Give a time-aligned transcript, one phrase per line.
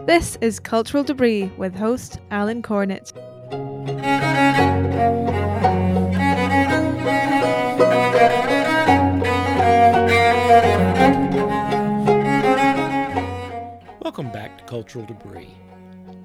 [0.00, 3.12] This is Cultural Debris with host Alan Cornett.
[14.00, 15.54] Welcome back to Cultural Debris.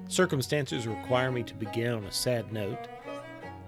[0.08, 2.88] Circumstances require me to begin on a sad note.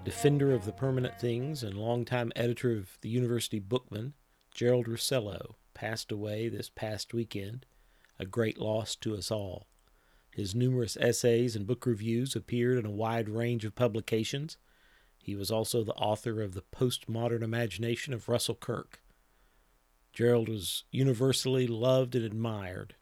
[0.03, 4.13] Defender of the permanent things and longtime editor of the University Bookman,
[4.51, 7.65] Gerald Russello, passed away this past weekend,
[8.19, 9.67] a great loss to us all.
[10.31, 14.57] His numerous essays and book reviews appeared in a wide range of publications.
[15.17, 19.01] He was also the author of The Postmodern Imagination of Russell Kirk.
[20.13, 22.95] Gerald was universally loved and admired.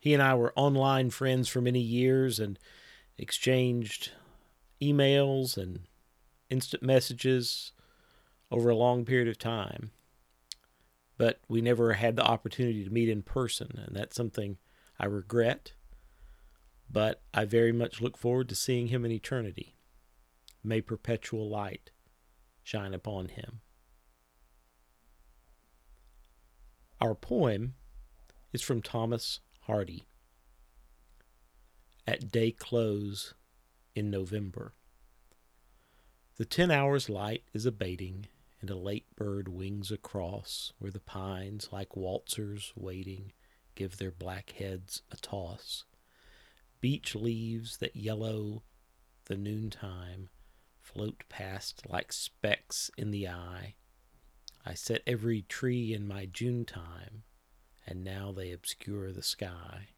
[0.00, 2.58] He and I were online friends for many years and
[3.16, 4.12] exchanged
[4.80, 5.80] emails and
[6.50, 7.72] instant messages
[8.50, 9.90] over a long period of time.
[11.16, 14.58] But we never had the opportunity to meet in person, and that's something
[14.98, 15.72] I regret.
[16.90, 19.76] But I very much look forward to seeing him in eternity.
[20.62, 21.90] May perpetual light
[22.62, 23.60] shine upon him.
[27.00, 27.74] Our poem
[28.52, 30.06] is from Thomas Hardy.
[32.06, 33.34] At day close
[33.94, 34.74] in November.
[36.36, 38.26] The ten hours' light is abating,
[38.60, 43.32] and a late bird wings across where the pines, like waltzers waiting,
[43.74, 45.84] give their black heads a toss.
[46.80, 48.62] Beech leaves that yellow
[49.26, 50.28] the noontime
[50.80, 53.74] float past like specks in the eye.
[54.64, 57.24] I set every tree in my June time,
[57.86, 59.88] and now they obscure the sky.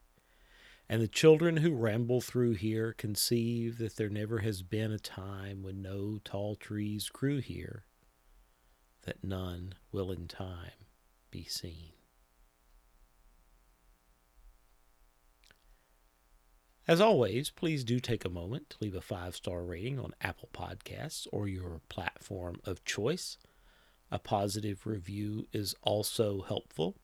[0.89, 5.63] And the children who ramble through here conceive that there never has been a time
[5.63, 7.85] when no tall trees grew here,
[9.03, 10.87] that none will in time
[11.31, 11.98] be seen.
[16.89, 20.49] As always, please do take a moment to leave a five star rating on Apple
[20.55, 23.37] Podcasts or your platform of choice.
[24.11, 26.97] A positive review is also helpful.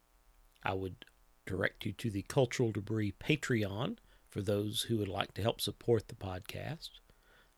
[0.62, 1.04] I would
[1.44, 3.98] direct you to the Cultural Debris Patreon
[4.30, 6.88] for those who would like to help support the podcast.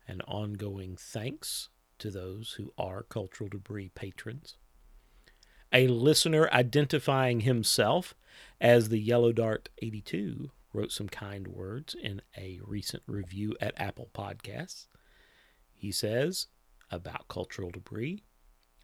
[0.08, 1.68] An ongoing thanks
[2.00, 4.56] to those who are Cultural Debris patrons.
[5.72, 8.14] A listener identifying himself
[8.60, 14.10] as the Yellow Dart 82 wrote some kind words in a recent review at Apple
[14.14, 14.86] Podcasts.
[15.72, 16.48] He says
[16.90, 18.24] about cultural debris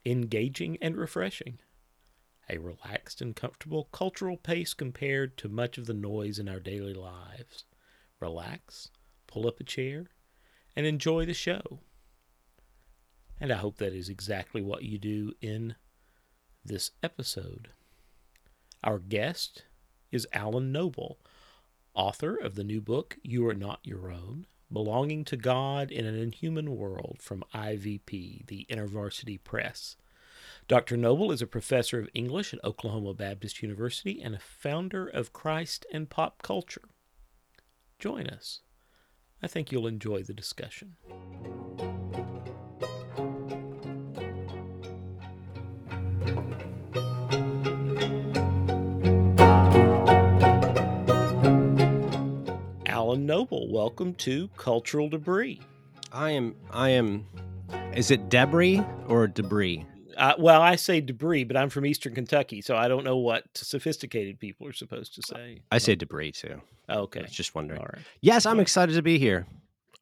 [0.05, 1.59] engaging and refreshing,
[2.49, 6.95] a relaxed and comfortable cultural pace compared to much of the noise in our daily
[6.95, 7.65] lives.
[8.21, 8.89] Relax,
[9.27, 10.07] pull up a chair,
[10.75, 11.81] and enjoy the show.
[13.39, 15.75] And I hope that is exactly what you do in
[16.65, 17.69] this episode.
[18.83, 19.65] Our guest
[20.11, 21.19] is Alan Noble
[21.95, 26.17] author of the new book, You Are Not Your Own Belonging to God in an
[26.17, 29.97] Inhuman World from IVP, the InterVarsity Press.
[30.67, 30.97] Dr.
[30.97, 35.85] Noble is a professor of English at Oklahoma Baptist University and a founder of Christ
[35.93, 36.89] and Pop Culture.
[37.99, 38.61] Join us.
[39.43, 40.97] I think you'll enjoy the discussion.
[53.13, 55.61] Alan Noble, welcome to Cultural Debris.
[56.13, 56.57] I am.
[56.71, 57.27] I am.
[57.95, 59.85] Is it debris or debris?
[60.17, 63.45] Uh, well, I say debris, but I'm from Eastern Kentucky, so I don't know what
[63.53, 65.61] sophisticated people are supposed to say.
[65.71, 66.63] I say debris too.
[66.89, 67.81] Okay, I was just wondering.
[67.81, 68.01] all right.
[68.23, 69.47] Yes, I'm excited to be here.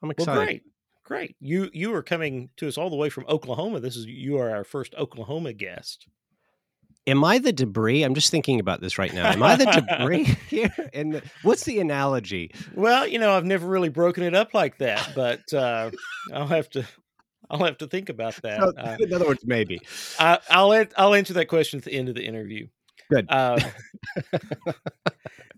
[0.04, 0.36] I'm excited.
[0.36, 0.62] Well, great,
[1.02, 1.36] great.
[1.40, 3.80] You you are coming to us all the way from Oklahoma.
[3.80, 6.06] This is you are our first Oklahoma guest.
[7.06, 8.02] Am I the debris?
[8.02, 9.26] I'm just thinking about this right now.
[9.30, 10.70] Am I the debris here?
[10.92, 12.52] And what's the analogy?
[12.74, 15.90] Well, you know, I've never really broken it up like that, but uh,
[16.32, 16.84] I'll have to.
[17.52, 18.60] I'll have to think about that.
[18.60, 19.80] So, Uh, in other words, maybe.
[20.20, 22.68] I, I'll I'll answer that question at the end of the interview.
[23.10, 23.26] Good.
[23.28, 23.58] Uh,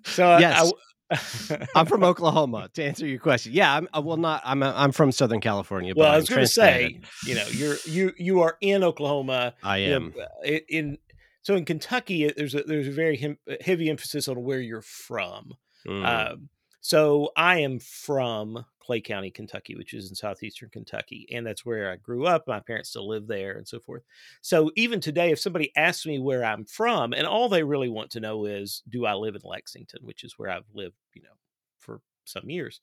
[0.04, 0.72] so I- Yes.
[1.10, 2.70] I, I'm from Oklahoma.
[2.72, 3.86] To answer your question, yeah, I'm.
[3.94, 4.41] uh, Well, not.
[4.47, 4.62] I'm.
[4.62, 5.92] uh, I'm from Southern California.
[5.94, 9.53] well, but I was going to say, you know, you're you you are in Oklahoma.
[9.62, 10.15] I you know, am.
[10.42, 10.98] in, in
[11.42, 15.54] so in Kentucky, there's a there's a very hem- heavy emphasis on where you're from.
[15.86, 16.33] Mm.
[16.33, 16.48] Um,
[16.80, 21.91] so I am from Clay County, Kentucky, which is in southeastern Kentucky, and that's where
[21.91, 22.48] I grew up.
[22.48, 24.03] My parents still live there, and so forth.
[24.41, 28.10] So even today, if somebody asks me where I'm from, and all they really want
[28.12, 31.36] to know is, do I live in Lexington, which is where I've lived, you know,
[31.78, 32.80] for some years.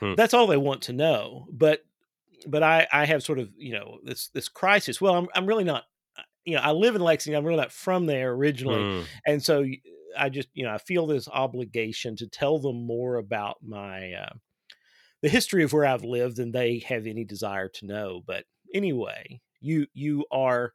[0.00, 0.14] Hmm.
[0.14, 1.46] That's all they want to know.
[1.50, 1.84] But
[2.46, 5.00] but I I have sort of you know this this crisis.
[5.00, 5.84] Well, I'm I'm really not.
[6.48, 7.38] You know, I live in Lexington.
[7.38, 9.04] I'm really not from there originally Mm.
[9.26, 9.64] and so
[10.18, 14.32] I just you know I feel this obligation to tell them more about my uh,
[15.22, 18.22] the history of where I've lived than they have any desire to know.
[18.26, 20.72] But anyway, you you are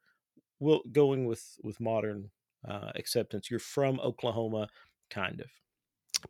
[0.59, 2.29] will going with with modern
[2.67, 3.49] uh, acceptance.
[3.49, 4.69] You're from Oklahoma,
[5.09, 5.47] kind of.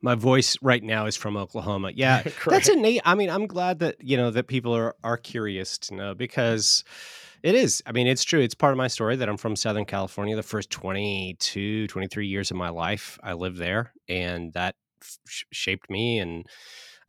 [0.01, 1.91] My voice right now is from Oklahoma.
[1.93, 3.01] Yeah, that's a neat.
[3.05, 6.83] I mean, I'm glad that you know that people are are curious to know because
[7.43, 7.83] it is.
[7.85, 8.39] I mean, it's true.
[8.39, 10.35] It's part of my story that I'm from Southern California.
[10.35, 15.89] The first 22, 23 years of my life, I lived there, and that f- shaped
[15.89, 16.19] me.
[16.19, 16.45] And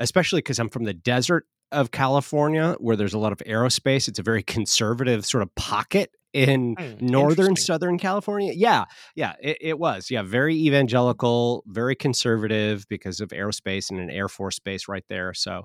[0.00, 4.18] especially because I'm from the desert of California, where there's a lot of aerospace, it's
[4.18, 8.52] a very conservative sort of pocket in mm, northern Southern California.
[8.54, 10.10] Yeah, yeah, it, it, was.
[10.10, 15.32] Yeah, very evangelical, very conservative because of aerospace and an Air Force base right there.
[15.32, 15.62] So,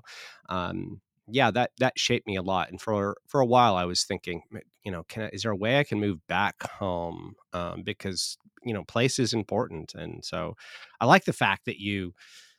[0.48, 1.00] um,
[1.32, 2.70] yeah, that that shaped me a lot.
[2.70, 4.42] And for for a while, I was thinking,
[4.84, 7.34] you know, can I, is there a way I can move back home?
[7.52, 10.54] Um, because you know, place is important, and so
[11.00, 12.12] I like the fact that you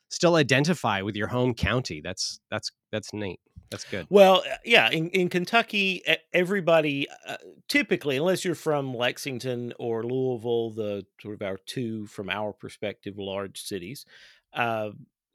[0.09, 2.01] still identify with your home county.
[2.01, 3.39] That's that's that's neat.
[3.71, 4.06] That's good.
[4.09, 6.03] Well, uh, yeah, in, in Kentucky,
[6.33, 7.38] everybody uh,
[7.69, 13.13] typically, unless you're from Lexington or Louisville, the sort of our two, from our perspective,
[13.18, 14.06] large cities,
[14.53, 14.89] uh,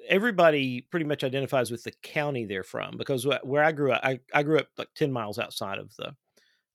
[0.09, 4.21] everybody pretty much identifies with the county they're from because where I grew up, I,
[4.33, 6.15] I grew up like 10 miles outside of the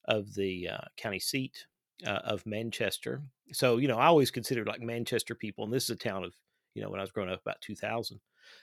[0.06, 1.66] of the uh, county seat
[2.06, 3.22] uh, of Manchester.
[3.54, 6.34] So, you know, I always considered like Manchester people, and this is a town of,
[6.74, 8.20] you know, when I was growing up about 2000,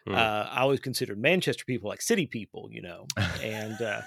[0.07, 0.15] hmm.
[0.15, 0.17] uh,
[0.51, 3.07] I always considered Manchester people like city people, you know,
[3.43, 4.01] and, uh,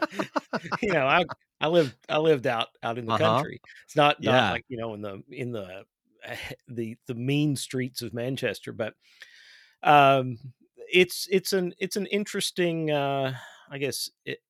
[0.82, 1.24] you know, I,
[1.60, 3.24] I lived, I lived out, out in the uh-huh.
[3.24, 3.60] country.
[3.86, 4.50] It's not, not yeah.
[4.50, 5.84] like, you know, in the, in the,
[6.68, 8.94] the, the mean streets of Manchester, but,
[9.84, 10.38] um,
[10.92, 13.34] it's it's an it's an interesting, uh,
[13.70, 14.40] I guess, it,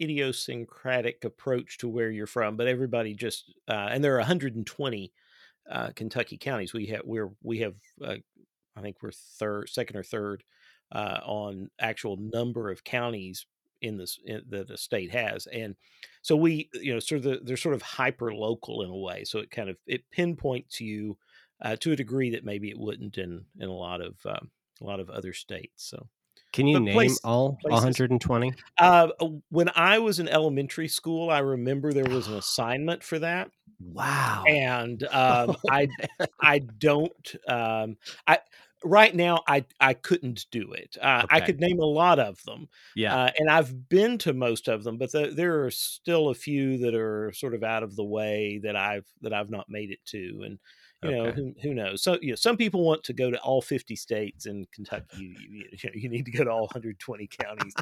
[0.00, 2.56] idiosyncratic approach to where you're from.
[2.56, 5.12] But everybody just uh, and there are 120
[5.70, 6.72] uh, Kentucky counties.
[6.72, 7.74] We have we're we have
[8.04, 8.16] uh,
[8.76, 10.42] I think we're third, second or third
[10.92, 13.46] uh, on actual number of counties
[13.80, 15.76] in this in, that the state has, and
[16.22, 19.24] so we you know sort of the, they're sort of hyper local in a way.
[19.24, 21.16] So it kind of it pinpoints you
[21.60, 24.50] uh, to a degree that maybe it wouldn't in in a lot of um,
[24.80, 25.88] a lot of other states.
[25.88, 26.08] So.
[26.50, 27.74] Can you but name place, all places.
[27.74, 28.54] 120?
[28.78, 29.08] Uh,
[29.50, 33.50] when I was in elementary school, I remember there was an assignment for that.
[33.80, 34.44] Wow!
[34.48, 35.88] And um, I,
[36.40, 37.34] I don't.
[37.46, 38.38] Um, I
[38.84, 40.96] right now I I couldn't do it.
[41.00, 41.36] Uh, okay.
[41.36, 42.68] I could name a lot of them.
[42.94, 46.34] Yeah, uh, and I've been to most of them, but the, there are still a
[46.34, 49.90] few that are sort of out of the way that I've that I've not made
[49.90, 50.42] it to.
[50.44, 50.58] And
[51.02, 51.16] you okay.
[51.16, 53.94] know who, who knows so you know some people want to go to all 50
[53.96, 57.74] states in kentucky you, you, you, know, you need to go to all 120 counties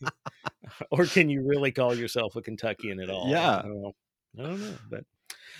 [0.90, 3.92] or can you really call yourself a kentuckian at all yeah i don't know,
[4.38, 5.04] I don't know but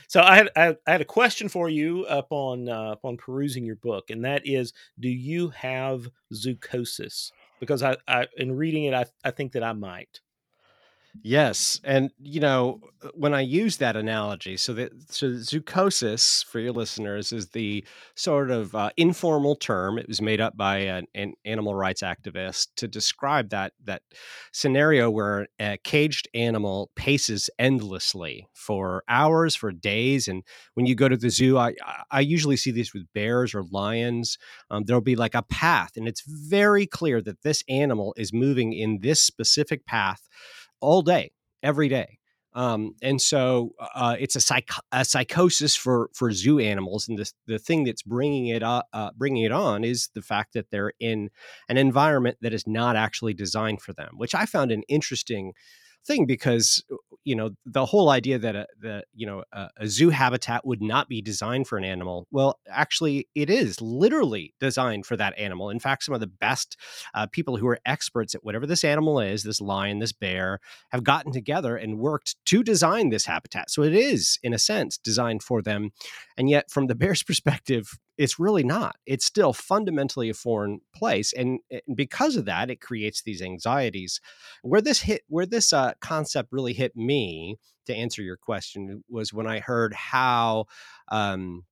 [0.09, 3.77] so I had I, I, had a question for you upon uh, upon perusing your
[3.77, 7.31] book, and that is, do you have zoochosis?
[7.61, 10.21] Because I, I in reading it, I, I think that I might.
[11.23, 16.61] Yes, and you know uh, when I use that analogy, so that so zoochosis for
[16.61, 17.85] your listeners is the
[18.15, 19.99] sort of uh, informal term.
[19.99, 24.03] It was made up by an, an, animal rights activist to describe that that
[24.53, 31.09] scenario where a caged animal paces endlessly for hours, for days, and when you go
[31.09, 31.75] to the zoo, I
[32.12, 34.39] I usually see these with bears or lions.
[34.71, 38.73] Um, there'll be like a path, and it's very clear that this animal is moving
[38.73, 40.29] in this specific path
[40.81, 41.33] all day,
[41.63, 42.19] every day.
[42.53, 47.31] Um, and so uh, it's a, psych- a psychosis for for zoo animals, and the
[47.47, 50.93] the thing that's bringing it uh, uh, bringing it on is the fact that they're
[50.99, 51.31] in
[51.69, 55.53] an environment that is not actually designed for them, which I found an interesting
[56.07, 59.87] thing because uh, you know the whole idea that a the you know a, a,
[59.87, 65.07] zoo habitat would not be designed for an animal well actually it is literally designed
[65.07, 65.71] for that animal.
[65.71, 66.76] In fact some of the best
[67.14, 71.04] uh, people who are experts at whatever this animal is this lion this bear have
[71.04, 73.71] gotten together and worked to design this habitat.
[73.71, 75.90] So it is in a sense designed for them
[76.37, 78.97] and yet from the bear's perspective it's really not.
[79.07, 84.21] It's still fundamentally a foreign place, and, and because of that, it creates these anxieties.
[84.62, 89.33] Where this hit, where this uh, concept really hit me, to answer your question, was
[89.33, 90.67] when I heard how.
[91.11, 91.65] Um,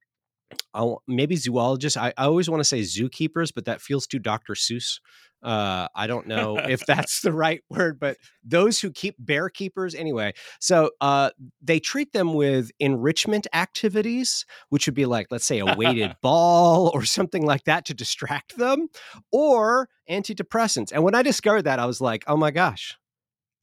[1.06, 1.96] maybe zoologists.
[1.96, 4.54] I, I always want to say zookeepers, but that feels too Dr.
[4.54, 5.00] Seuss.
[5.40, 9.94] Uh, I don't know if that's the right word, but those who keep bear keepers
[9.94, 10.32] anyway.
[10.60, 11.30] So uh,
[11.62, 16.90] they treat them with enrichment activities, which would be like, let's say, a weighted ball
[16.92, 18.88] or something like that to distract them,
[19.30, 20.92] or antidepressants.
[20.92, 22.96] And when I discovered that, I was like, oh my gosh,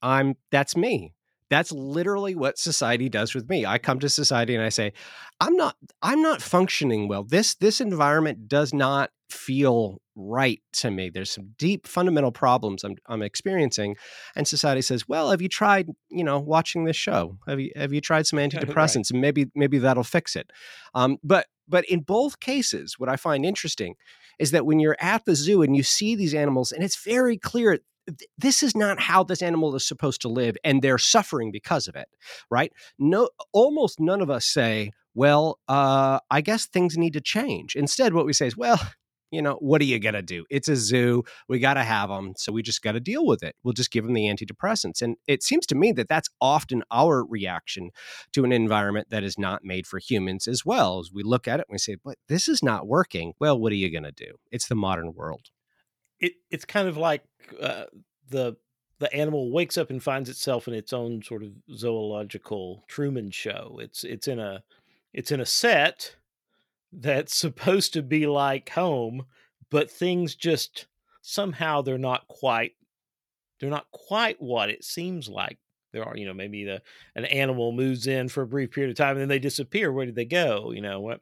[0.01, 1.13] I'm that's me
[1.55, 3.65] that's literally what society does with me.
[3.65, 4.93] I come to society and I say,
[5.39, 7.24] I'm not I'm not functioning well.
[7.24, 11.09] This this environment does not feel right to me.
[11.09, 13.95] There's some deep fundamental problems I'm I'm experiencing.
[14.35, 17.38] And society says, Well, have you tried, you know, watching this show?
[17.47, 19.13] Have you have you tried some antidepressants?
[19.13, 19.21] right.
[19.21, 20.51] Maybe maybe that'll fix it.
[20.93, 23.95] Um, but but in both cases, what I find interesting
[24.39, 27.38] is that when you're at the zoo and you see these animals, and it's very
[27.38, 27.79] clear
[28.38, 31.95] this is not how this animal is supposed to live and they're suffering because of
[31.95, 32.07] it
[32.50, 32.71] right?
[33.00, 37.75] No almost none of us say well uh, i guess things need to change.
[37.75, 38.79] Instead what we say is well
[39.31, 40.45] you know what are you to do?
[40.50, 41.24] It's a zoo.
[41.50, 43.55] We got to have them so we just got to deal with it.
[43.63, 45.01] We'll just give them the antidepressants.
[45.01, 47.89] And it seems to me that that's often our reaction
[48.33, 51.00] to an environment that is not made for humans as well.
[51.00, 53.33] As we look at it and we say but this is not working.
[53.39, 54.35] Well what are you to do?
[54.51, 55.50] It's the modern world
[56.19, 57.24] it it's kind of like
[57.62, 57.86] uh,
[58.29, 58.55] the
[59.00, 63.79] the animal wakes up and finds itself in its own sort of zoological Truman show.
[63.81, 64.63] It's it's in a
[65.13, 66.15] it's in a set
[66.91, 69.25] that's supposed to be like home,
[69.69, 70.88] but things just
[71.22, 72.74] somehow they're not quite
[73.60, 75.57] they're not quite what it seems like
[75.91, 76.15] there are.
[76.15, 76.81] You know maybe the
[77.15, 79.91] an animal moves in for a brief period of time and then they disappear.
[79.91, 80.72] Where did they go?
[80.72, 81.22] You know what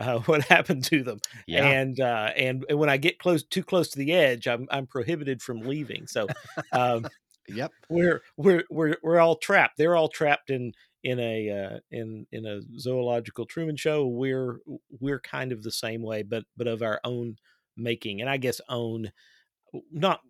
[0.00, 1.20] uh, what happened to them.
[1.46, 1.66] Yeah.
[1.66, 4.86] And, uh, and and when I get close too close to the edge, I'm I'm
[4.86, 6.06] prohibited from leaving.
[6.06, 6.26] So,
[6.72, 7.06] um,
[7.48, 9.76] yep, we're we're we're we're all trapped.
[9.76, 10.72] They're all trapped in
[11.04, 14.06] in a uh, in in a zoological Truman Show.
[14.06, 14.60] We're
[14.98, 17.36] we're kind of the same way, but but of our own
[17.76, 19.12] making, and I guess own
[19.92, 20.20] not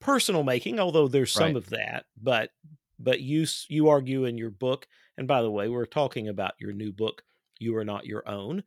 [0.00, 1.56] personal making, although there's some right.
[1.56, 2.50] of that, but
[2.98, 6.72] but you you argue in your book, and by the way, we're talking about your
[6.72, 7.22] new book.
[7.60, 8.62] You are not your own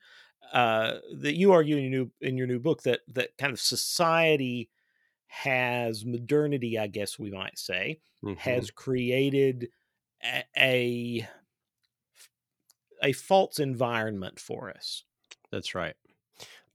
[0.51, 3.59] uh, that you argue in your new in your new book that that kind of
[3.59, 4.69] society
[5.27, 8.37] has modernity, I guess we might say, mm-hmm.
[8.37, 9.69] has created
[10.23, 11.27] a, a
[13.01, 15.03] a false environment for us.
[15.51, 15.95] That's right,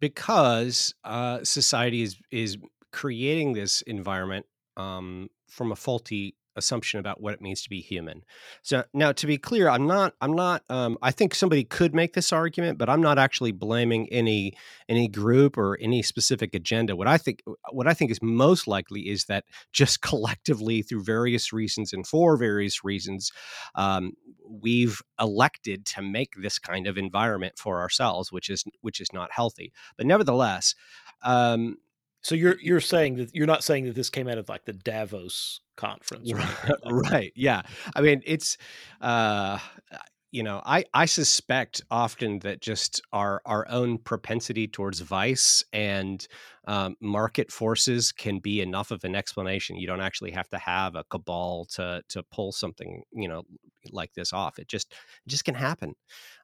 [0.01, 2.57] because uh, society is is
[2.93, 8.25] creating this environment um, from a faulty assumption about what it means to be human.
[8.63, 12.15] So now to be clear, I'm not I'm not um, I think somebody could make
[12.15, 14.55] this argument, but I'm not actually blaming any
[14.89, 16.97] any group or any specific agenda.
[16.97, 21.53] What I think what I think is most likely is that just collectively through various
[21.53, 23.31] reasons and for various reasons,
[23.75, 24.13] um,
[24.49, 29.31] we've elected to make this kind of environment for ourselves, which is which is not
[29.33, 29.73] healthy.
[29.97, 30.75] But nevertheless,
[31.23, 31.77] um,
[32.27, 34.73] so you're you're saying that you're not saying that this came out of like the
[34.73, 36.75] Davos conference, right?
[36.85, 37.33] right.
[37.37, 37.63] Yeah.
[37.95, 38.59] I mean, it's
[39.01, 39.61] uh
[40.33, 46.27] you know, I I suspect often that just our our own propensity towards vice and
[46.67, 49.77] um, market forces can be enough of an explanation.
[49.77, 53.45] You don't actually have to have a cabal to to pull something you know
[53.93, 54.59] like this off.
[54.59, 55.95] It just it just can happen.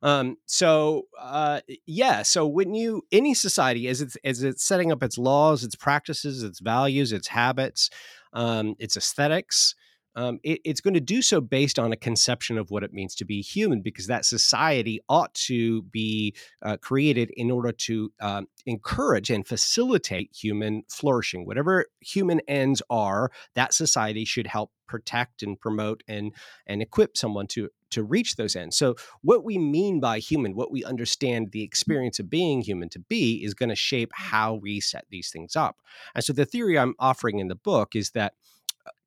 [0.03, 5.03] Um, so uh, yeah, so when you any society as it's as it's setting up
[5.03, 7.91] its laws, its practices, its values, its habits,
[8.33, 9.75] um, its aesthetics
[10.14, 13.14] um, it, it's going to do so based on a conception of what it means
[13.16, 18.49] to be human, because that society ought to be uh, created in order to um,
[18.66, 21.47] encourage and facilitate human flourishing.
[21.47, 26.35] Whatever human ends are, that society should help protect and promote and
[26.66, 28.76] and equip someone to to reach those ends.
[28.76, 32.99] So what we mean by human, what we understand the experience of being human to
[32.99, 35.76] be is going to shape how we set these things up.
[36.14, 38.35] And so the theory I'm offering in the book is that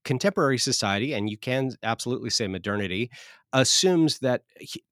[0.06, 3.12] contemporary society, and you can absolutely say modernity,
[3.52, 4.44] assumes that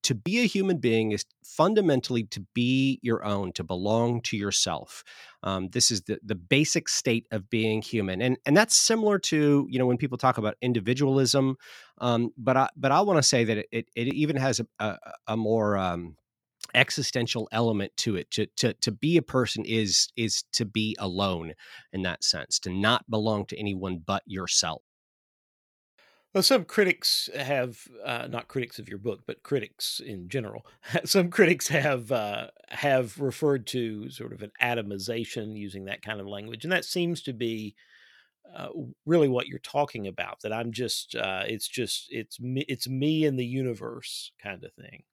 [0.01, 5.03] to be a human being is fundamentally to be your own, to belong to yourself.
[5.43, 9.67] Um, this is the, the basic state of being human, and and that's similar to
[9.69, 11.55] you know when people talk about individualism.
[11.99, 14.67] Um, but I but I want to say that it, it, it even has a,
[14.79, 16.17] a, a more um,
[16.73, 21.53] existential element to it to to to be a person is is to be alone
[21.91, 24.81] in that sense to not belong to anyone but yourself
[26.33, 30.65] well, some critics have uh, not critics of your book, but critics in general.
[31.05, 36.27] Some critics have uh, have referred to sort of an atomization using that kind of
[36.27, 37.75] language, and that seems to be
[38.55, 38.69] uh,
[39.05, 40.41] really what you're talking about.
[40.41, 44.73] That I'm just uh, it's just it's me, it's me and the universe kind of
[44.73, 45.03] thing.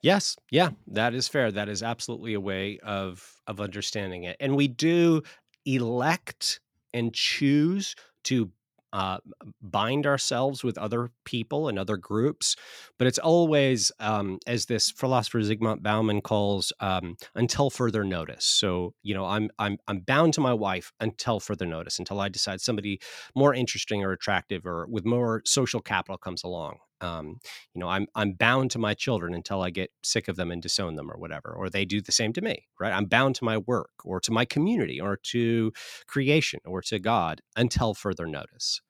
[0.00, 1.52] Yes, yeah, that is fair.
[1.52, 5.22] That is absolutely a way of of understanding it, and we do
[5.66, 6.60] elect
[6.94, 7.94] and choose
[8.24, 8.50] to
[8.92, 9.18] uh,
[9.62, 12.56] bind ourselves with other people and other groups,
[12.98, 18.44] but it's always, um, as this philosopher Zygmunt Bauman calls, um, until further notice.
[18.44, 22.28] So you know, I'm I'm I'm bound to my wife until further notice, until I
[22.28, 23.00] decide somebody
[23.34, 26.78] more interesting or attractive or with more social capital comes along.
[27.00, 27.38] Um,
[27.74, 30.62] you know, I'm I'm bound to my children until I get sick of them and
[30.62, 32.92] disown them or whatever, or they do the same to me, right?
[32.92, 35.72] I'm bound to my work or to my community or to
[36.06, 38.80] creation or to God until further notice.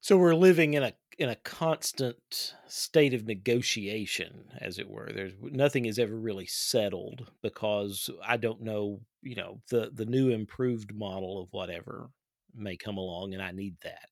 [0.00, 5.10] So we're living in a in a constant state of negotiation, as it were.
[5.12, 10.30] There's nothing is ever really settled because I don't know, you know, the the new
[10.30, 12.10] improved model of whatever
[12.54, 14.08] may come along, and I need that.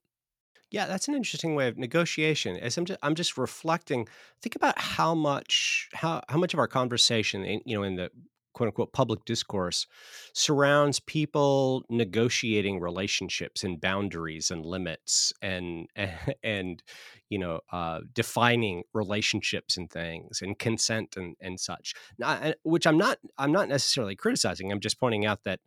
[0.71, 2.57] Yeah, that's an interesting way of negotiation.
[2.57, 4.09] As I'm just, I'm just reflecting,
[4.43, 8.11] think about how much how how much of our conversation, in, you know, in the
[8.53, 9.87] quote unquote public discourse
[10.33, 15.87] surrounds people negotiating relationships and boundaries and limits and
[16.43, 16.83] and
[17.29, 22.97] you know uh, defining relationships and things and consent and and such now, which i'm
[22.97, 25.61] not i'm not necessarily criticizing i'm just pointing out that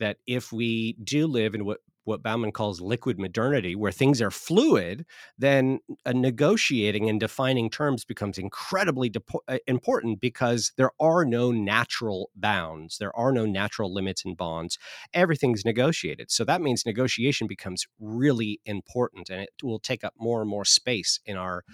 [0.00, 4.30] that if we do live in what what Bauman calls liquid modernity, where things are
[4.30, 5.04] fluid,
[5.38, 9.12] then negotiating and defining terms becomes incredibly
[9.48, 14.78] uh, important because there are no natural bounds, there are no natural limits and bonds.
[15.14, 16.30] Everything's negotiated.
[16.30, 20.64] So that means negotiation becomes really important, and it will take up more and more
[20.64, 21.64] space in our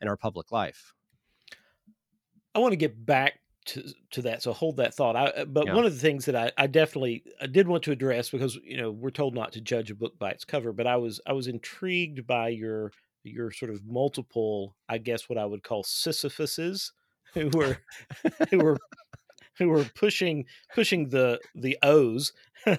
[0.00, 0.92] in our public life.
[2.54, 4.42] I want to get back to to that.
[4.42, 5.16] So hold that thought.
[5.16, 5.74] I, uh, but yeah.
[5.74, 8.76] one of the things that I, I definitely I did want to address because you
[8.76, 11.32] know we're told not to judge a book by its cover, but I was I
[11.32, 12.92] was intrigued by your
[13.24, 16.92] your sort of multiple, I guess what I would call Sisyphuses,
[17.34, 17.78] who were
[18.50, 18.78] who were
[19.58, 22.32] who were pushing pushing the the O's
[22.66, 22.76] on,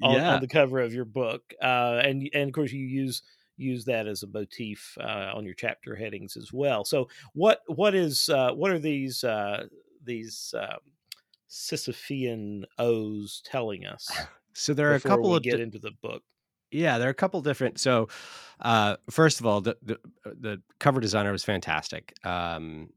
[0.00, 0.34] yeah.
[0.34, 3.22] on, the cover of your book, uh, and and of course you use
[3.56, 6.84] use that as a motif uh, on your chapter headings as well.
[6.84, 9.66] So what what is uh, what are these uh,
[10.04, 10.78] these um,
[11.48, 14.10] Sisyphean O's telling us?
[14.54, 16.22] So there are a couple of get di- into the book.
[16.70, 17.78] Yeah, there are a couple different.
[17.80, 18.08] So,
[18.60, 19.94] uh, first of all, the, the,
[20.26, 22.90] uh, the cover designer was fantastic, um,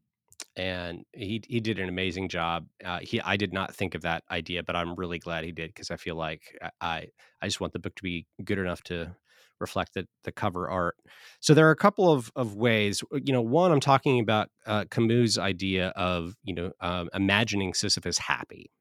[0.55, 2.67] and he he did an amazing job.
[2.83, 5.69] Uh, he I did not think of that idea, but I'm really glad he did
[5.69, 7.07] because I feel like I
[7.41, 9.15] I just want the book to be good enough to
[9.59, 10.95] reflect the, the cover art.
[11.39, 13.03] So there are a couple of, of ways.
[13.13, 17.73] Uh, you know, one, I'm talking about uh, Camus' idea of, you know, um, imagining
[17.73, 18.71] Sisyphus happy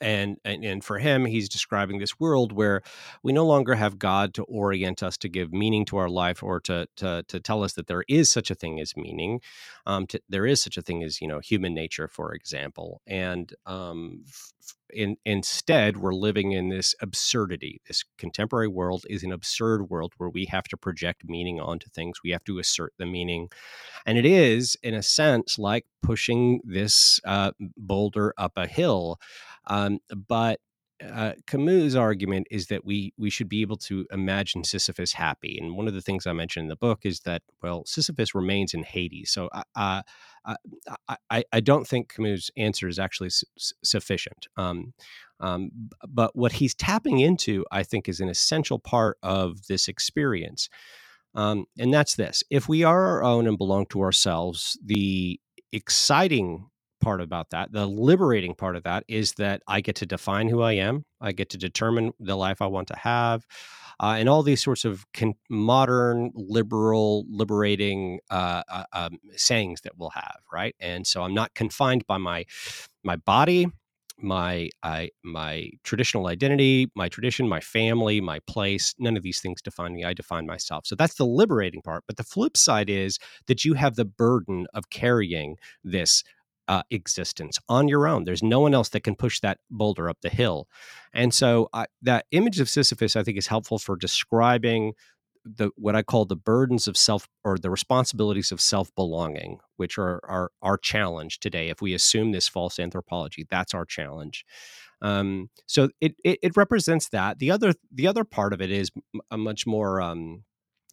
[0.00, 2.82] and, and and for him he's describing this world where
[3.22, 6.60] we no longer have god to orient us to give meaning to our life or
[6.60, 9.40] to to, to tell us that there is such a thing as meaning
[9.86, 13.02] um, to, there is such a thing as you know human nature for example.
[13.06, 14.24] And um,
[14.90, 17.80] in, instead we're living in this absurdity.
[17.86, 22.20] This contemporary world is an absurd world where we have to project meaning onto things.
[22.22, 23.48] We have to assert the meaning.
[24.06, 29.18] And it is in a sense like pushing this uh, boulder up a hill
[29.66, 29.98] um,
[30.28, 30.60] but
[31.02, 35.76] uh, Camus' argument is that we we should be able to imagine Sisyphus happy, and
[35.76, 38.84] one of the things I mentioned in the book is that well, Sisyphus remains in
[38.84, 39.30] Hades.
[39.30, 40.02] So uh, uh,
[41.30, 43.46] I I don't think Camus' answer is actually su-
[43.82, 44.46] sufficient.
[44.56, 44.94] Um,
[45.40, 45.70] um,
[46.08, 50.68] but what he's tapping into, I think, is an essential part of this experience.
[51.34, 55.40] Um, and that's this: if we are our own and belong to ourselves, the
[55.72, 56.70] exciting
[57.04, 57.72] part about that.
[57.72, 61.04] The liberating part of that is that I get to define who I am.
[61.20, 63.46] I get to determine the life I want to have.
[64.00, 69.92] Uh, and all these sorts of con- modern, liberal, liberating uh, uh, um, sayings that
[69.96, 70.74] we'll have, right?
[70.80, 72.44] And so I'm not confined by my
[73.04, 73.68] my body,
[74.18, 78.94] my I, my traditional identity, my tradition, my family, my place.
[78.98, 80.04] None of these things define me.
[80.04, 80.86] I define myself.
[80.86, 82.04] So that's the liberating part.
[82.06, 86.24] But the flip side is that you have the burden of carrying this
[86.68, 88.24] uh, existence on your own.
[88.24, 90.68] There's no one else that can push that boulder up the hill.
[91.12, 94.94] And so uh, that image of Sisyphus, I think, is helpful for describing
[95.44, 99.98] the what I call the burdens of self or the responsibilities of self belonging, which
[99.98, 101.68] are, our challenge today.
[101.68, 104.44] If we assume this false anthropology, that's our challenge.
[105.02, 107.38] Um, so it, it, it represents that.
[107.38, 108.90] The other the other part of it is
[109.30, 110.44] a much more um,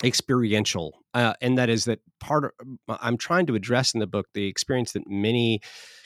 [0.04, 2.52] experiential uh, and that is that part of
[3.02, 5.60] i'm trying to address in the book the experience that many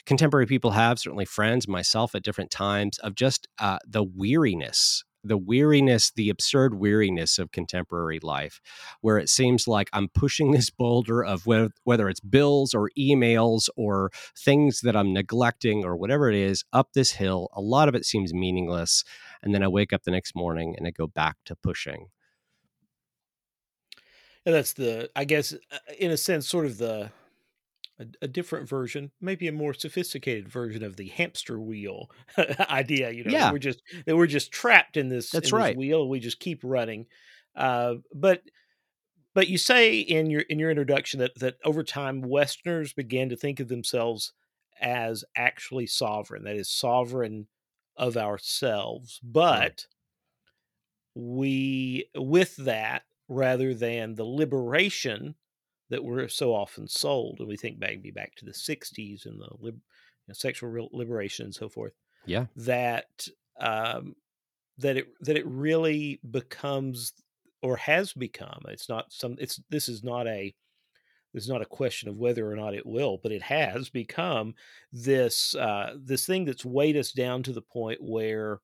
[0.05, 5.37] contemporary people have certainly friends myself at different times of just uh, the weariness the
[5.37, 8.61] weariness the absurd weariness of contemporary life
[9.01, 13.69] where it seems like i'm pushing this boulder of whether, whether it's bills or emails
[13.75, 17.49] or things that i'm neglecting or whatever it is up this hill.
[17.53, 19.03] A lot of it seems meaningless
[19.41, 22.07] and then i wake up the next morning and i go back to pushing
[24.45, 27.11] and that's the i guess uh, in a sense sort of the
[27.97, 32.09] a, a, different version maybe a more sophisticated version of the hamster wheel
[32.69, 33.51] idea you know yeah.
[33.51, 36.39] we're just that we're just trapped in this that's in right this wheel we just
[36.39, 37.05] keep running
[37.55, 38.41] uh, but
[39.33, 43.35] but you say in your in your introduction that that over time Westerners began to
[43.35, 44.33] think of themselves
[44.81, 47.47] as actually sovereign, that is sovereign
[47.95, 49.87] of ourselves, but right.
[51.15, 55.35] we with that rather than the liberation
[55.89, 59.49] that we're so often sold, and we think maybe back to the '60s and the
[59.59, 59.81] lib, you
[60.27, 61.93] know, sexual liberation and so forth.
[62.25, 63.27] Yeah, that
[63.59, 64.15] um,
[64.77, 67.13] that it that it really becomes
[67.61, 68.61] or has become.
[68.67, 69.35] It's not some.
[69.39, 70.53] It's this is not a
[71.33, 74.53] this is not a question of whether or not it will, but it has become
[74.91, 78.61] this uh, this thing that's weighed us down to the point where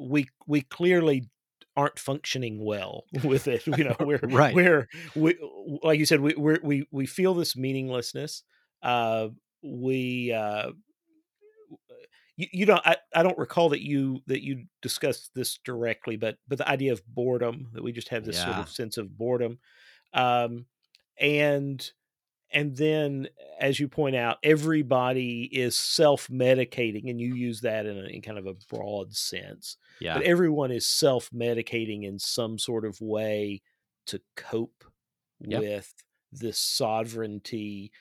[0.00, 1.28] we we clearly
[1.76, 3.66] aren't functioning well with it.
[3.66, 4.54] You know, we're right.
[4.54, 5.38] We're we
[5.82, 8.42] like you said, we we we we feel this meaninglessness.
[8.82, 9.28] Uh,
[9.62, 10.70] we uh,
[12.36, 16.36] you, you don't I, I don't recall that you that you discussed this directly, but
[16.48, 18.44] but the idea of boredom that we just have this yeah.
[18.44, 19.58] sort of sense of boredom,
[20.14, 20.66] um,
[21.18, 21.90] and
[22.56, 23.28] and then
[23.60, 28.22] as you point out, everybody is self medicating, and you use that in, a, in
[28.22, 29.76] kind of a broad sense.
[30.00, 33.60] Yeah, but everyone is self medicating in some sort of way
[34.06, 34.84] to cope
[35.42, 35.92] with
[36.32, 37.92] this sovereignty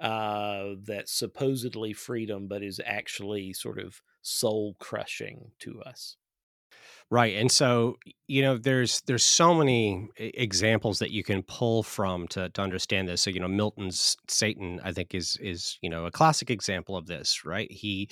[0.00, 6.16] uh, that's supposedly freedom, but is actually sort of soul crushing to us.
[7.08, 7.36] Right.
[7.36, 12.48] And so, you know, there's there's so many examples that you can pull from to
[12.50, 13.22] to understand this.
[13.22, 17.06] So, you know, Milton's Satan, I think, is is you know a classic example of
[17.06, 17.44] this.
[17.44, 17.70] Right.
[17.70, 18.08] He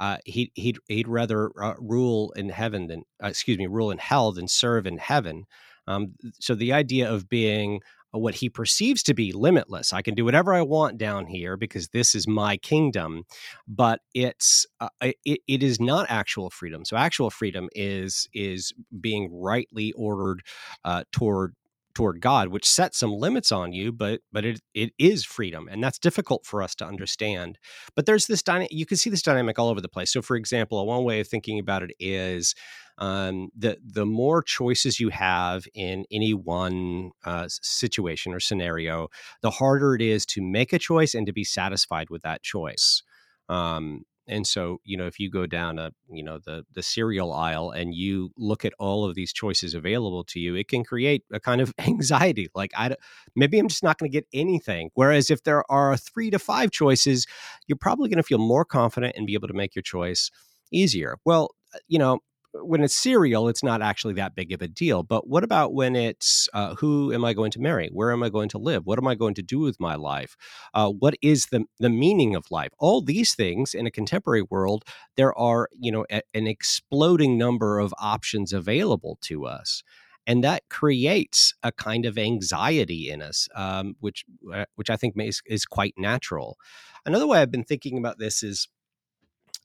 [0.00, 3.98] uh, he he'd he'd rather uh, rule in heaven than uh, excuse me, rule in
[3.98, 5.44] hell than serve in heaven.
[5.86, 7.80] Um, so the idea of being
[8.12, 9.92] what he perceives to be limitless.
[9.92, 13.24] I can do whatever I want down here because this is my kingdom,
[13.66, 16.84] but it's uh, it, it is not actual freedom.
[16.84, 20.42] So actual freedom is is being rightly ordered
[20.84, 21.54] uh, toward
[21.98, 25.82] toward God, which sets some limits on you, but but it it is freedom, and
[25.82, 27.58] that's difficult for us to understand.
[27.96, 28.70] But there's this dynamic.
[28.70, 30.12] You can see this dynamic all over the place.
[30.12, 32.54] So, for example, one way of thinking about it is
[32.98, 39.08] um, the the more choices you have in any one uh, situation or scenario,
[39.42, 43.02] the harder it is to make a choice and to be satisfied with that choice.
[43.48, 47.32] Um, and so, you know, if you go down a, you know, the the cereal
[47.32, 51.24] aisle and you look at all of these choices available to you, it can create
[51.32, 52.48] a kind of anxiety.
[52.54, 52.94] Like, I
[53.34, 54.90] maybe I'm just not going to get anything.
[54.94, 57.26] Whereas if there are three to five choices,
[57.66, 60.30] you're probably going to feel more confident and be able to make your choice
[60.70, 61.16] easier.
[61.24, 62.20] Well, uh, you know,
[62.54, 65.02] when it's cereal, it's not actually that big of a deal.
[65.02, 67.90] But what about when it's uh, who am I going to marry?
[67.92, 68.86] Where am I going to live?
[68.86, 70.36] What am I going to do with my life?
[70.74, 72.70] Uh, what is the the meaning of life?
[72.78, 74.84] All these things in a contemporary world,
[75.16, 79.82] there are you know a, an exploding number of options available to us.
[80.26, 85.14] And that creates a kind of anxiety in us, um, which uh, which I think
[85.16, 86.58] is, is quite natural.
[87.06, 88.68] Another way I've been thinking about this is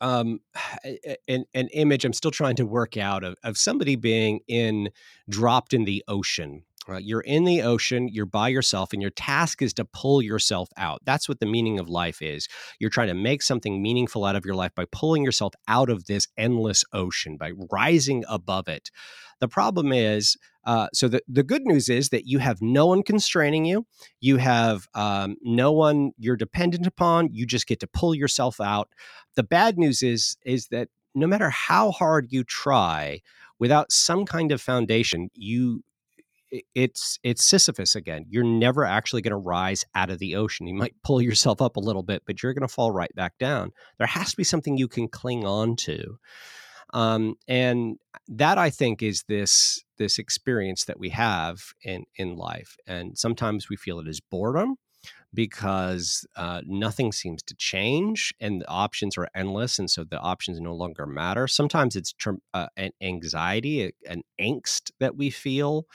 [0.02, 0.40] um,
[1.28, 4.90] an, an image I'm still trying to work out of, of somebody being in
[5.30, 6.64] dropped in the ocean.
[6.86, 7.04] Right?
[7.04, 11.00] You're in the ocean, you're by yourself, and your task is to pull yourself out.
[11.06, 12.50] That's what the meaning of life is.
[12.78, 16.08] You're trying to make something meaningful out of your life by pulling yourself out of
[16.08, 18.92] this endless ocean, by rising above it.
[19.40, 23.04] The problem is uh, so the, the good news is that you have no one
[23.04, 23.86] constraining you.
[24.22, 27.30] You have um, no one you're dependent upon.
[27.34, 28.90] You just get to pull yourself out.
[29.36, 33.22] The bad news is is that no matter how hard you try,
[33.60, 35.84] without some kind of foundation, you
[36.76, 38.26] it's it's Sisyphus again.
[38.30, 40.68] You're never actually going to rise out of the ocean.
[40.68, 43.38] You might pull yourself up a little bit, but you're going to fall right back
[43.40, 43.72] down.
[43.98, 46.20] There has to be something you can cling on to.
[46.94, 52.78] Um, and that I think is this this experience that we have in in life.
[52.88, 54.78] And sometimes we feel it is boredom
[55.34, 60.60] because uh, nothing seems to change and the options are endless and so the options
[60.60, 62.14] no longer matter sometimes it's
[62.54, 65.86] uh, an anxiety an angst that we feel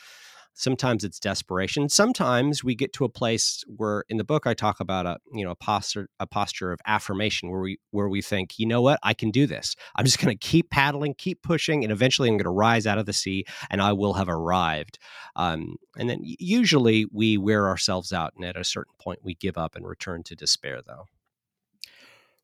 [0.59, 1.89] sometimes it's desperation.
[1.89, 5.45] Sometimes we get to a place where in the book i talk about a you
[5.45, 8.99] know a posture a posture of affirmation where we where we think you know what?
[9.03, 9.77] I can do this.
[9.97, 12.99] I'm just going to keep paddling keep pushing and eventually i'm going to rise out
[12.99, 14.99] of the sea and i will have arrived.
[15.37, 19.57] Um, and then usually we wear ourselves out and at a certain point we give
[19.57, 21.05] up and return to despair though.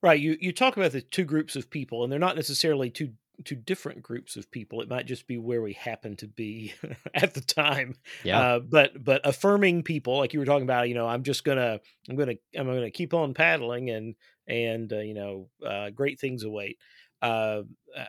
[0.02, 3.14] Right you you talk about the two groups of people and they're not necessarily two
[3.44, 4.80] to different groups of people.
[4.80, 6.74] It might just be where we happen to be
[7.14, 7.96] at the time.
[8.22, 8.40] Yeah.
[8.40, 11.80] Uh, but but affirming people, like you were talking about, you know, I'm just gonna
[12.08, 14.14] I'm gonna I'm gonna keep on paddling, and
[14.46, 16.78] and uh, you know, uh, great things await.
[17.22, 17.62] Uh,
[17.96, 18.04] uh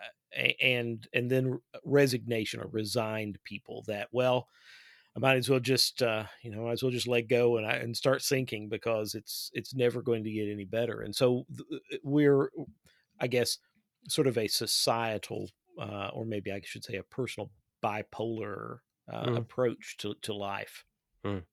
[0.62, 4.50] and and then resignation or resigned people that well,
[5.16, 7.66] I might as well just uh, you know, might as well just let go and
[7.66, 11.02] I, and start sinking because it's it's never going to get any better.
[11.02, 12.50] And so th- uh, we're,
[13.20, 13.58] I guess,
[14.08, 17.52] sort of a societal, uh, or maybe I should say, a personal
[17.84, 18.80] bipolar
[19.12, 19.38] uh, mm.
[19.38, 20.86] approach to to life.
[21.26, 21.44] Mm.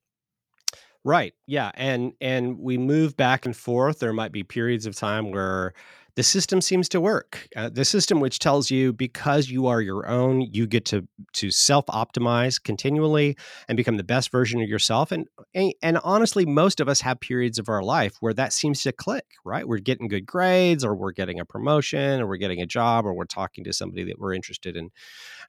[1.05, 1.35] Right.
[1.47, 1.73] Yeah.
[1.75, 3.99] And and we move back and forth.
[3.99, 5.75] There might be periods of time where
[6.15, 7.49] the system seems to work.
[7.57, 11.51] Uh, the system which tells you because you are your own, you get to to
[11.51, 13.37] self optimize continually
[13.69, 15.11] and become the best version of yourself.
[15.11, 18.83] And, and and honestly, most of us have periods of our life where that seems
[18.83, 19.25] to click.
[19.45, 23.07] Right, we're getting good grades, or we're getting a promotion, or we're getting a job,
[23.07, 24.91] or we're talking to somebody that we're interested in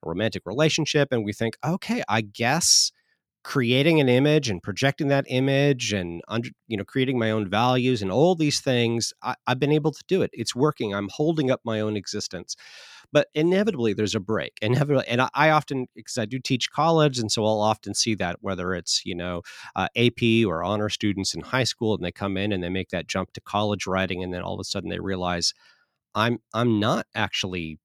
[0.02, 2.92] a romantic relationship, and we think, okay, I guess
[3.44, 8.02] creating an image and projecting that image and under, you know creating my own values
[8.02, 10.30] and all these things I, have been able to do it.
[10.34, 10.94] It's working.
[10.94, 12.56] I'm holding up my own existence.
[13.12, 14.54] But inevitably there's a break.
[14.62, 18.16] Inevitably and i, I often because i do teach college and so i'll often see
[18.16, 19.42] that whether it's you know
[19.76, 22.90] uh, ap or honor students in high school and they come in and they make
[22.90, 25.54] that jump to college writing and then all of a sudden they realize
[26.16, 27.78] i'm i'm not actually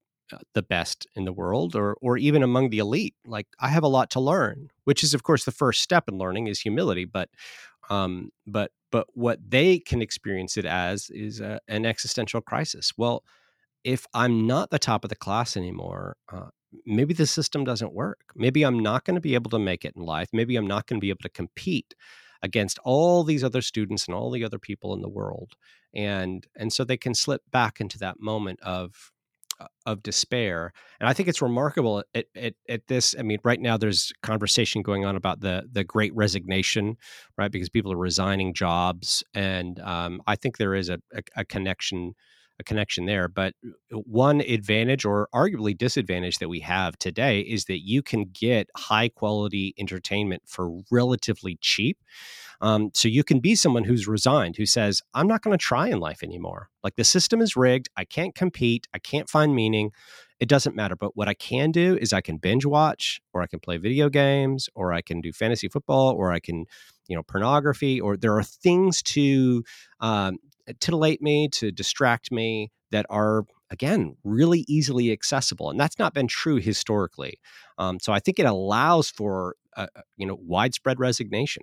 [0.54, 3.88] the best in the world or or even among the elite like i have a
[3.88, 7.28] lot to learn which is of course the first step in learning is humility but
[7.90, 12.92] um but but what they can experience it as is a, an existential crisis.
[12.96, 13.24] Well
[13.84, 16.48] if i'm not the top of the class anymore uh,
[16.84, 18.20] maybe the system doesn't work.
[18.34, 20.28] Maybe i'm not going to be able to make it in life.
[20.32, 21.94] Maybe i'm not going to be able to compete
[22.42, 25.54] against all these other students and all the other people in the world.
[25.94, 29.12] And and so they can slip back into that moment of
[29.86, 30.72] of despair.
[31.00, 33.14] And I think it's remarkable at, at, at, this.
[33.18, 36.96] I mean, right now there's conversation going on about the the Great Resignation,
[37.36, 37.50] right?
[37.50, 42.14] Because people are resigning jobs, and um, I think there is a, a, a connection
[42.58, 43.28] a connection there.
[43.28, 48.26] But uh, one advantage or arguably disadvantage that we have today is that you can
[48.32, 51.98] get high quality entertainment for relatively cheap.
[52.60, 55.88] Um, so you can be someone who's resigned, who says, I'm not going to try
[55.88, 56.70] in life anymore.
[56.82, 57.88] Like the system is rigged.
[57.96, 58.86] I can't compete.
[58.92, 59.92] I can't find meaning.
[60.40, 60.96] It doesn't matter.
[60.96, 64.08] But what I can do is I can binge watch, or I can play video
[64.08, 66.66] games, or I can do fantasy football, or I can,
[67.08, 69.64] you know, pornography, or there are things to
[70.00, 70.38] um,
[70.80, 76.26] titillate me, to distract me that are again really easily accessible and that's not been
[76.26, 77.38] true historically
[77.76, 81.62] um, so i think it allows for uh, you know widespread resignation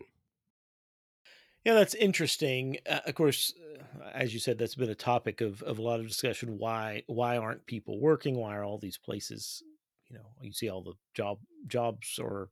[1.66, 2.78] yeah, that's interesting.
[2.88, 6.00] Uh, of course, uh, as you said, that's been a topic of, of a lot
[6.00, 6.60] of discussion.
[6.60, 8.36] Why why aren't people working?
[8.36, 9.64] Why are all these places?
[10.08, 12.50] You know, you see all the job jobs or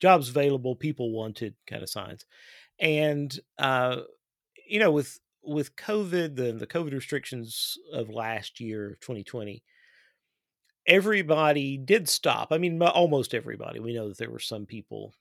[0.00, 2.26] jobs available, people wanted kind of signs,
[2.80, 4.00] and uh,
[4.68, 9.62] you know, with with COVID, the the COVID restrictions of last year, twenty twenty,
[10.84, 12.48] everybody did stop.
[12.50, 13.78] I mean, almost everybody.
[13.78, 15.14] We know that there were some people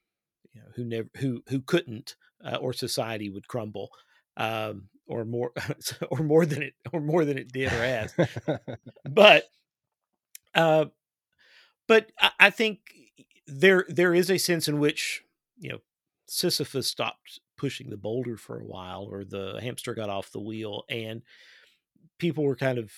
[0.53, 3.89] you know, who never who who couldn't uh, or society would crumble
[4.37, 5.51] um, or more
[6.09, 8.13] or more than it or more than it did or has
[9.09, 9.45] but
[10.55, 10.85] uh,
[11.87, 12.79] but I, I, think
[13.47, 15.23] there there is a sense in which
[15.57, 15.79] you know
[16.27, 20.83] Sisyphus stopped pushing the boulder for a while or the hamster got off the wheel
[20.89, 21.21] and
[22.17, 22.91] people were kind of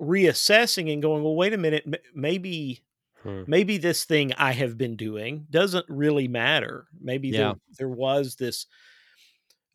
[0.00, 2.82] reassessing and going well wait a minute maybe
[3.24, 3.42] Hmm.
[3.46, 6.86] Maybe this thing I have been doing doesn't really matter.
[7.00, 7.38] Maybe yeah.
[7.38, 8.66] there, there was this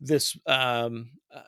[0.00, 1.42] this um, uh,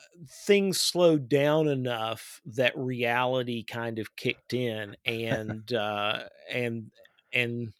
[0.45, 6.91] things slowed down enough that reality kind of kicked in and uh, and
[7.33, 7.73] and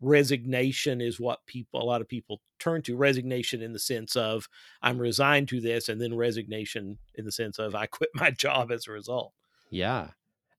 [0.00, 4.48] resignation is what people a lot of people turn to resignation in the sense of
[4.80, 8.70] i'm resigned to this and then resignation in the sense of i quit my job
[8.70, 9.32] as a result
[9.70, 10.10] yeah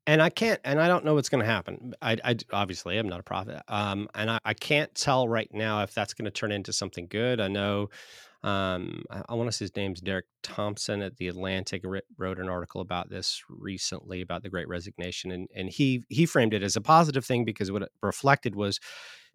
[0.10, 1.94] and I can't, and I don't know what's going to happen.
[2.02, 5.84] I, I obviously I'm not a prophet, um, and I, I can't tell right now
[5.84, 7.40] if that's going to turn into something good.
[7.40, 7.90] I know,
[8.42, 11.84] um, I, I want to say his name's Derek Thompson at the Atlantic
[12.18, 16.56] wrote an article about this recently about the Great Resignation, and and he he framed
[16.56, 18.80] it as a positive thing because what it reflected was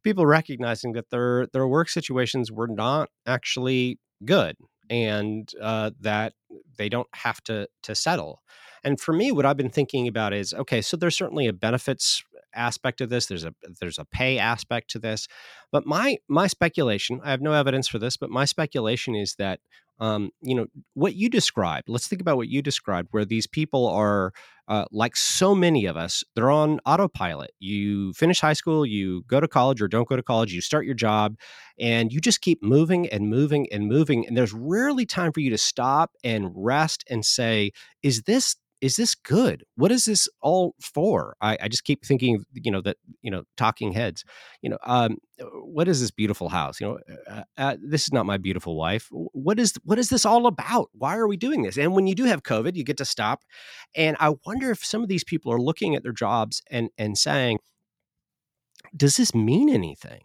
[0.03, 4.57] people recognizing that their their work situations were not actually good
[4.91, 6.33] and uh, that
[6.77, 8.41] they don't have to to settle
[8.85, 12.23] and for me, what I've been thinking about is okay, so there's certainly a benefits
[12.55, 13.27] aspect of this.
[13.27, 15.29] There's a there's a pay aspect to this,
[15.73, 19.61] but my my speculation, I have no evidence for this, but my speculation is that
[20.01, 21.89] um, you know what you described.
[21.89, 24.33] Let's think about what you described, where these people are
[24.67, 27.53] uh, like so many of us, they're on autopilot.
[27.61, 30.87] You finish high school, you go to college or don't go to college, you start
[30.87, 31.37] your job,
[31.79, 34.27] and you just keep moving and moving and moving.
[34.27, 38.97] And there's rarely time for you to stop and rest and say, "Is this is
[38.97, 39.65] this good?
[39.77, 41.37] What is this all for?
[41.41, 44.25] I, I just keep thinking, you know, that you know, talking heads,
[44.63, 45.19] you know, um,
[45.63, 46.81] what is this beautiful house?
[46.81, 49.09] You know, uh, uh, this is not my beautiful wife.
[49.11, 50.91] What is what is this all about?
[50.93, 51.77] Why are we doing this?
[51.77, 53.43] And when you do have COVID, you get to stop.
[53.95, 57.17] And I wonder if some of these people are looking at their jobs and and
[57.17, 57.59] saying,
[58.97, 60.23] does this mean anything?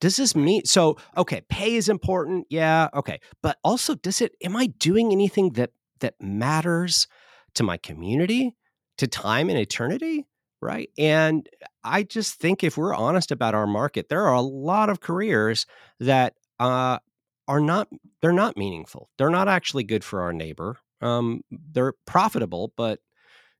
[0.00, 0.96] Does this mean so?
[1.16, 4.32] Okay, pay is important, yeah, okay, but also, does it?
[4.44, 7.08] Am I doing anything that that matters?
[7.54, 8.54] To my community,
[8.98, 10.26] to time and eternity,
[10.60, 10.90] right?
[10.98, 11.48] And
[11.84, 15.66] I just think if we're honest about our market, there are a lot of careers
[16.00, 16.98] that uh,
[17.46, 17.88] are not
[18.20, 19.10] they're not meaningful.
[19.16, 20.76] They're not actually good for our neighbor.
[21.00, 23.00] Um, they're profitable, but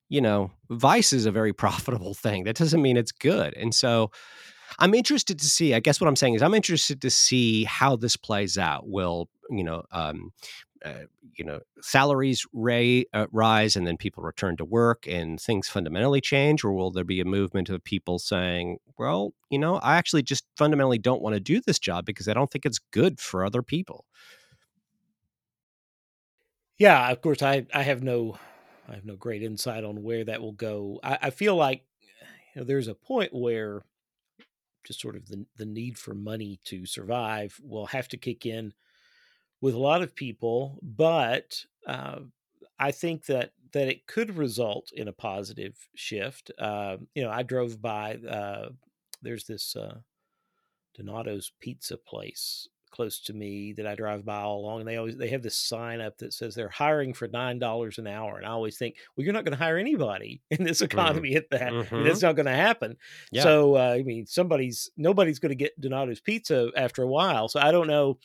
[0.08, 2.44] you know, vice is a very profitable thing.
[2.44, 3.54] That doesn't mean it's good.
[3.54, 4.10] And so
[4.78, 7.96] I'm interested to see, I guess what I'm saying is I'm interested to see how
[7.96, 8.88] this plays out.
[8.88, 10.32] Will, you know, um,
[10.84, 11.04] uh,
[11.36, 16.20] you know salaries ray, uh, rise and then people return to work and things fundamentally
[16.20, 16.64] change?
[16.64, 20.44] Or will there be a movement of people saying well you know i actually just
[20.56, 23.62] fundamentally don't want to do this job because i don't think it's good for other
[23.62, 24.04] people.
[26.78, 28.38] Yeah of course i i have no
[28.88, 31.00] i have no great insight on where that will go.
[31.02, 31.84] I, I feel like
[32.54, 33.82] you know there's a point where
[34.84, 38.72] just sort of the, the need for money to survive will have to kick in
[39.60, 42.20] with a lot of people, but uh,
[42.78, 46.50] I think that that it could result in a positive shift.
[46.58, 48.14] Uh, you know, I drove by.
[48.14, 48.70] Uh,
[49.22, 49.98] there's this uh,
[50.94, 55.16] Donato's Pizza place close to me that I drive by all along, and they always
[55.16, 58.46] they have this sign up that says they're hiring for nine dollars an hour, and
[58.46, 60.98] I always think, well, you're not going to hire anybody in this mm-hmm.
[60.98, 61.36] economy mm-hmm.
[61.38, 61.72] at that.
[61.72, 62.04] Mm-hmm.
[62.04, 62.96] That's not going to happen.
[63.30, 63.42] Yeah.
[63.42, 67.48] So, uh, I mean, somebody's nobody's going to get Donato's Pizza after a while.
[67.48, 68.18] So I don't know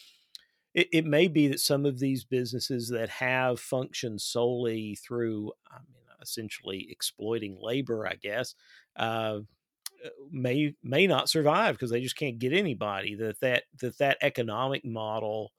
[0.74, 5.78] it, it may be that some of these businesses that have functioned solely through, I
[5.80, 8.56] mean, essentially exploiting labor, I guess,
[8.98, 9.40] uh,
[10.06, 13.16] uh may may not survive because they just can't get anybody.
[13.16, 15.52] That that that that economic model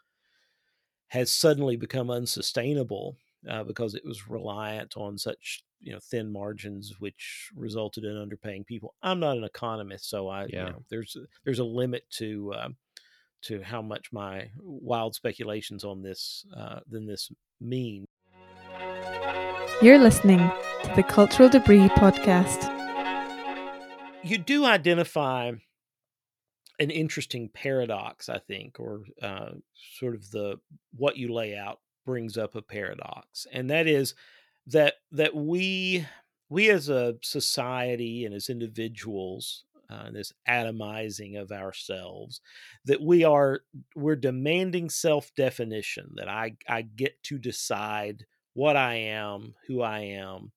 [1.09, 3.17] has suddenly become unsustainable
[3.49, 8.67] uh, because it was reliant on such you know thin margins, which resulted in underpaying
[8.67, 8.95] people.
[9.03, 10.67] I'm not an economist, so I yeah.
[10.67, 12.77] you know there's there's a limit to um,
[13.45, 17.31] to how much my wild speculations on this uh, than this
[17.61, 18.07] mean.
[19.83, 20.39] You're listening
[20.85, 22.71] to the Cultural Debris podcast.
[24.23, 25.53] You do identify
[26.79, 29.51] an interesting paradox, I think, or uh,
[29.99, 30.59] sort of the
[30.97, 34.15] what you lay out brings up a paradox, and that is
[34.67, 36.07] that that we
[36.49, 42.41] we as a society and as individuals uh, this atomizing of ourselves
[42.85, 43.61] that we are
[43.95, 50.53] we're demanding self-definition that i i get to decide what i am who i am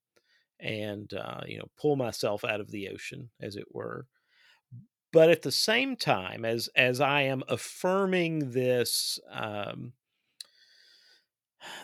[0.59, 4.07] and uh, you know pull myself out of the ocean as it were.
[5.13, 9.93] But at the same time as as i am affirming this um,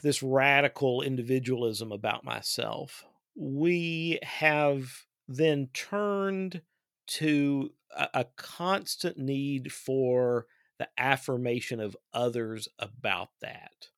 [0.02, 3.04] this radical individualism about myself
[3.36, 6.62] we have then turned
[7.08, 10.48] to a, a constant need for
[10.80, 13.90] the affirmation of others about that.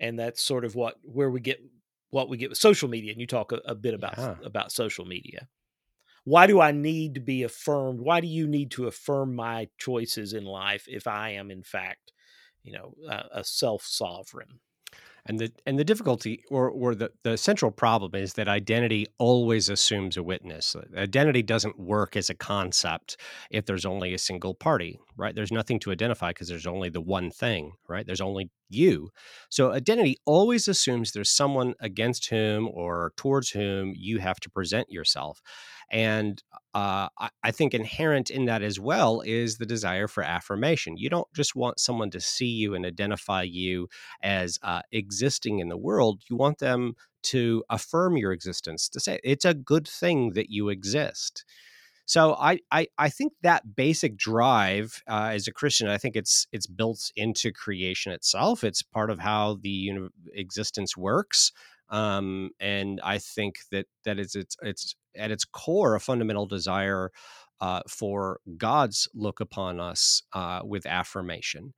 [0.00, 1.60] And that's sort of what where we get
[2.10, 4.34] what we get with social media and you talk a, a bit about yeah.
[4.44, 5.48] about social media.
[6.24, 8.00] Why do i need to be affirmed?
[8.00, 12.12] Why do you need to affirm my choices in life if i am in fact
[12.62, 14.60] you know a, a self sovereign
[15.28, 19.68] and the and the difficulty or or the, the central problem is that identity always
[19.68, 20.74] assumes a witness.
[20.96, 23.18] Identity doesn't work as a concept
[23.50, 25.34] if there's only a single party, right?
[25.34, 28.06] There's nothing to identify because there's only the one thing, right?
[28.06, 29.10] There's only you.
[29.50, 34.90] So identity always assumes there's someone against whom or towards whom you have to present
[34.90, 35.40] yourself.
[35.90, 36.42] And
[36.74, 40.96] uh, I, I think inherent in that as well is the desire for affirmation.
[40.96, 43.88] You don't just want someone to see you and identify you
[44.22, 46.22] as uh, existing in the world.
[46.28, 50.68] You want them to affirm your existence, to say it's a good thing that you
[50.68, 51.44] exist.
[52.04, 56.46] So I, I, I think that basic drive uh, as a Christian, I think it's
[56.52, 58.64] it's built into creation itself.
[58.64, 59.90] It's part of how the
[60.34, 61.52] existence works
[61.90, 67.10] um, and I think that that is it's it's at its core a fundamental desire
[67.60, 71.74] uh, for God's look upon us uh, with affirmation.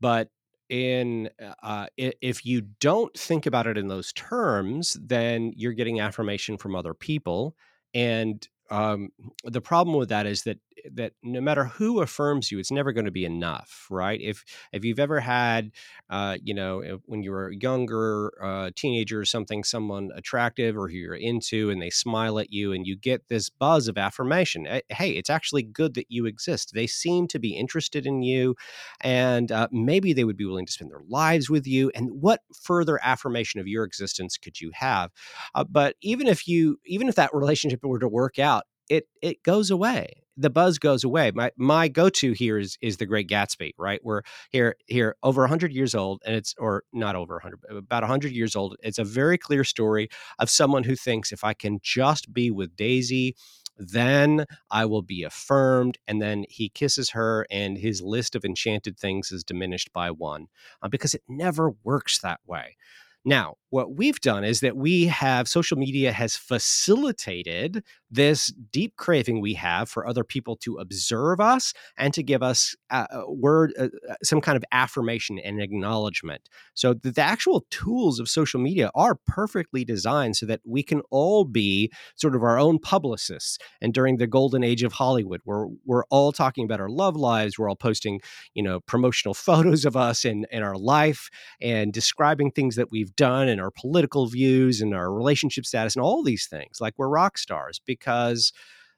[0.00, 0.28] But
[0.68, 1.28] in
[1.62, 6.74] uh, if you don't think about it in those terms, then you're getting affirmation from
[6.74, 7.54] other people,
[7.92, 9.10] and um,
[9.44, 10.58] the problem with that is that
[10.92, 14.20] that no matter who affirms you, it's never going to be enough, right?
[14.20, 15.70] If if you've ever had,
[16.10, 20.96] uh, you know, when you were younger, uh, teenager or something, someone attractive or who
[20.96, 24.66] you're into, and they smile at you, and you get this buzz of affirmation.
[24.88, 26.72] Hey, it's actually good that you exist.
[26.74, 28.54] They seem to be interested in you,
[29.00, 31.90] and uh, maybe they would be willing to spend their lives with you.
[31.94, 35.10] And what further affirmation of your existence could you have?
[35.54, 39.42] Uh, but even if you, even if that relationship were to work out, it it
[39.42, 41.30] goes away the buzz goes away.
[41.34, 44.00] My my go to here is is the Great Gatsby, right?
[44.02, 48.32] We're here here over hundred years old, and it's or not over hundred, about hundred
[48.32, 48.76] years old.
[48.82, 50.08] It's a very clear story
[50.38, 53.36] of someone who thinks if I can just be with Daisy,
[53.76, 55.98] then I will be affirmed.
[56.06, 60.46] And then he kisses her, and his list of enchanted things is diminished by one
[60.82, 62.76] uh, because it never works that way.
[63.24, 69.40] Now, what we've done is that we have social media has facilitated this deep craving
[69.40, 73.88] we have for other people to observe us and to give us a word, uh,
[74.08, 76.48] uh, some kind of affirmation and acknowledgement.
[76.74, 81.02] So the, the actual tools of social media are perfectly designed so that we can
[81.10, 83.58] all be sort of our own publicists.
[83.80, 87.58] And during the golden age of Hollywood, we're we're all talking about our love lives,
[87.58, 88.20] we're all posting,
[88.54, 91.28] you know, promotional photos of us and, and our life
[91.60, 96.04] and describing things that we've done and our political views and our relationship status and
[96.04, 98.52] all these things like we're rock stars because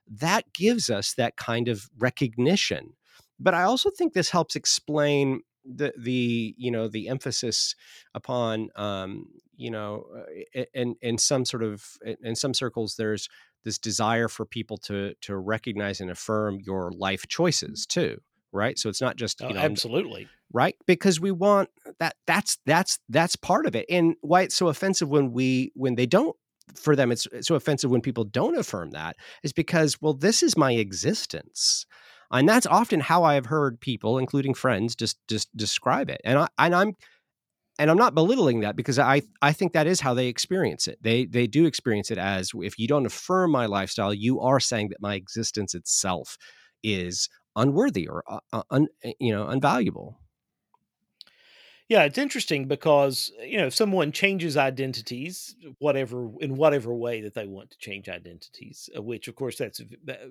[0.08, 2.92] that gives us that kind of recognition.
[3.38, 7.74] But i also think this helps explain the the you know the emphasis
[8.14, 10.04] upon um you know
[10.56, 11.84] uh, in in some sort of
[12.22, 13.28] in some circles there's
[13.64, 18.18] this desire for people to to recognize and affirm your life choices too
[18.56, 18.78] right?
[18.78, 20.28] So it's not just oh, you oh, know absolutely.
[20.52, 20.74] right?
[20.86, 21.68] Because we want
[22.00, 23.86] that that's that's that's part of it.
[23.88, 26.34] And why it's so offensive when we when they don't
[26.74, 30.42] for them it's, it's so offensive when people don't affirm that is because well this
[30.42, 31.86] is my existence.
[32.32, 36.20] And that's often how i have heard people including friends just just describe it.
[36.24, 36.96] And i and i'm
[37.78, 40.98] and i'm not belittling that because i i think that is how they experience it.
[41.02, 44.88] They they do experience it as if you don't affirm my lifestyle you are saying
[44.88, 46.36] that my existence itself
[46.82, 50.16] is unworthy or uh, uh un, eh, you know unvaluable
[51.88, 57.34] yeah, it's interesting because you know if someone changes identities, whatever in whatever way that
[57.34, 59.80] they want to change identities, uh, which of course that's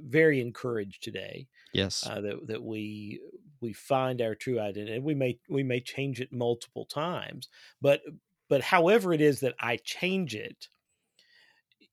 [0.01, 1.47] very encouraged today.
[1.71, 3.21] Yes, uh, that that we
[3.61, 4.99] we find our true identity.
[4.99, 7.47] We may we may change it multiple times,
[7.81, 8.01] but
[8.49, 10.67] but however it is that I change it,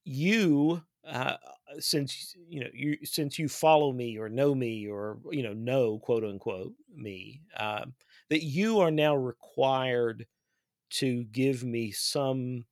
[0.02, 1.36] you uh,
[1.78, 5.98] since you know you since you follow me or know me or you know know
[5.98, 7.42] quote unquote me.
[7.56, 7.94] Um,
[8.30, 10.26] that you are now required
[10.90, 12.64] to give me some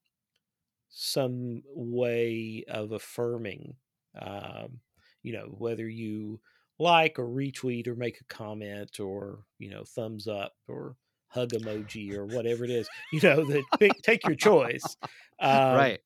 [0.90, 3.76] some way of affirming
[4.20, 4.80] um,
[5.22, 6.40] you know whether you
[6.78, 10.96] like or retweet or make a comment or you know thumbs up or
[11.28, 13.64] hug emoji or whatever it is you know that
[14.02, 14.96] take your choice
[15.40, 16.00] um, right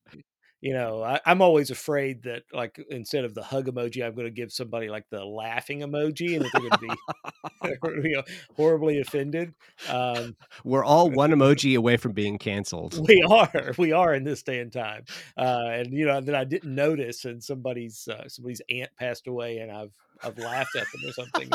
[0.65, 4.25] you know, I, am always afraid that like instead of the hug emoji, I'm going
[4.25, 7.69] to give somebody like the laughing emoji, and they're going to be
[8.09, 8.23] you know,
[8.55, 9.53] horribly offended.
[9.87, 12.99] Um, We're all one emoji away from being canceled.
[13.07, 15.05] We are, we are in this day and time,
[15.37, 19.59] uh, and you know that I didn't notice, and somebody's uh, somebody's aunt passed away,
[19.59, 19.91] and I've
[20.23, 21.51] I've laughed at them or something.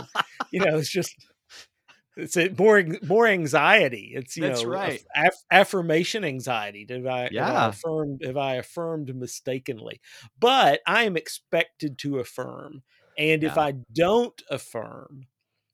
[0.52, 1.16] you know, it's just
[2.20, 4.12] it's a, more more anxiety.
[4.14, 5.02] It's you That's know right.
[5.14, 6.86] Aff- affirmation anxiety.
[6.88, 7.46] Have I, yeah.
[7.46, 10.00] have I affirmed have I affirmed mistakenly?
[10.38, 12.82] But I am expected to affirm,
[13.16, 13.50] and yeah.
[13.50, 15.26] if I don't affirm,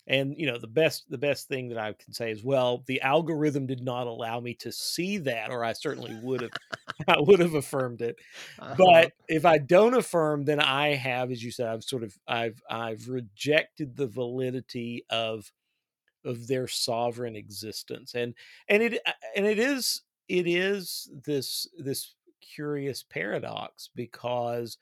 [0.07, 3.01] and you know the best the best thing that I can say is well the
[3.01, 6.51] algorithm did not allow me to see that, or I certainly would have
[7.09, 8.17] I would have affirmed it.
[8.59, 8.75] Uh-huh.
[8.79, 12.63] But if I don't affirm, then I have, as you said, I've sort of I've
[12.71, 15.51] I've rejected the validity of
[16.27, 18.35] of their sovereign existence and
[18.69, 24.79] and it uh, and it is it is this this curious paradox because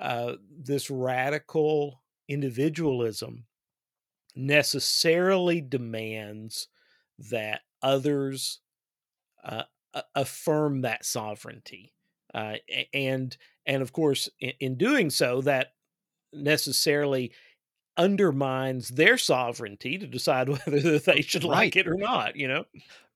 [0.00, 3.44] uh, this radical individualism
[4.34, 6.68] necessarily demands
[7.18, 8.60] that others
[9.44, 9.64] uh,
[10.14, 11.92] affirm that sovereignty
[12.34, 12.54] uh,
[12.94, 15.72] and and of course in, in doing so that
[16.32, 17.32] necessarily
[18.00, 21.50] undermines their sovereignty to decide whether they should right.
[21.50, 22.64] like it or not you know?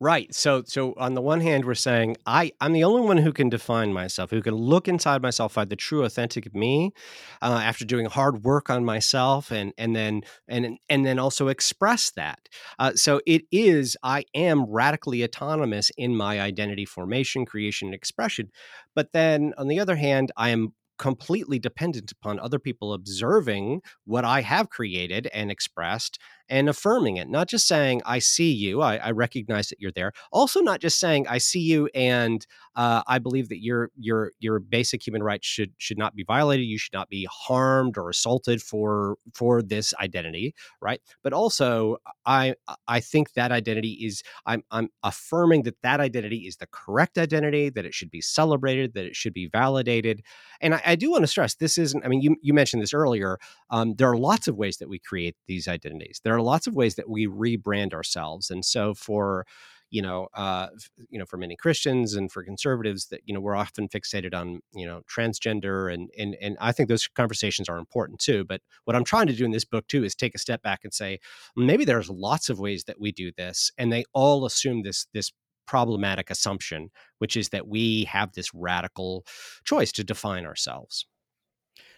[0.01, 0.35] Right.
[0.35, 3.49] So so on the one hand we're saying i i'm the only one who can
[3.49, 6.93] define myself who can look inside myself find the true authentic me
[7.41, 12.11] uh, after doing hard work on myself and and then and and then also express
[12.11, 12.49] that.
[12.79, 18.51] Uh, so it is i am radically autonomous in my identity formation creation and expression.
[18.95, 24.25] But then on the other hand i am completely dependent upon other people observing what
[24.25, 26.19] I have created and expressed
[26.49, 30.13] and affirming it, not just saying, I see you, I, I recognize that you're there.
[30.33, 34.59] Also, not just saying, I see you and uh, I believe that your your your
[34.59, 36.67] basic human rights should should not be violated.
[36.67, 41.01] You should not be harmed or assaulted for for this identity, right?
[41.23, 42.55] But also, I
[42.89, 47.71] I think that identity is I'm I'm affirming that that identity is the correct identity,
[47.71, 50.23] that it should be celebrated, that it should be validated.
[50.61, 52.05] And I, I do want to stress this isn't.
[52.05, 53.39] I mean, you you mentioned this earlier.
[53.71, 56.21] Um, there are lots of ways that we create these identities.
[56.25, 59.47] There are lots of ways that we rebrand ourselves, and so for
[59.95, 60.67] you know, uh,
[61.09, 64.61] you know, for many Christians and for conservatives, that you know we're often fixated on
[64.75, 68.45] you know transgender, and and and I think those conversations are important too.
[68.45, 70.81] But what I'm trying to do in this book too is take a step back
[70.83, 71.21] and say
[71.57, 75.31] maybe there's lots of ways that we do this, and they all assume this this
[75.67, 79.25] problematic assumption, which is that we have this radical
[79.65, 81.07] choice to define ourselves.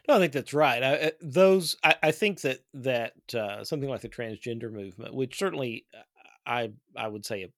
[0.08, 0.82] No, I think that's right.
[0.82, 5.36] I, uh, those, I, I, think that that uh, something like the transgender movement, which
[5.36, 6.02] certainly uh,
[6.46, 7.50] I I would say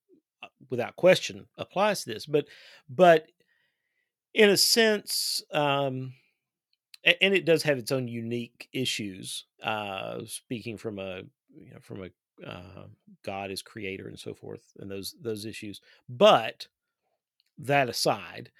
[0.42, 2.46] uh, without question applies to this but
[2.88, 3.26] but
[4.34, 6.12] in a sense um
[7.04, 11.22] and it does have its own unique issues uh speaking from a
[11.54, 12.86] you know from a uh,
[13.24, 16.66] god as creator and so forth and those those issues but
[17.58, 18.50] that aside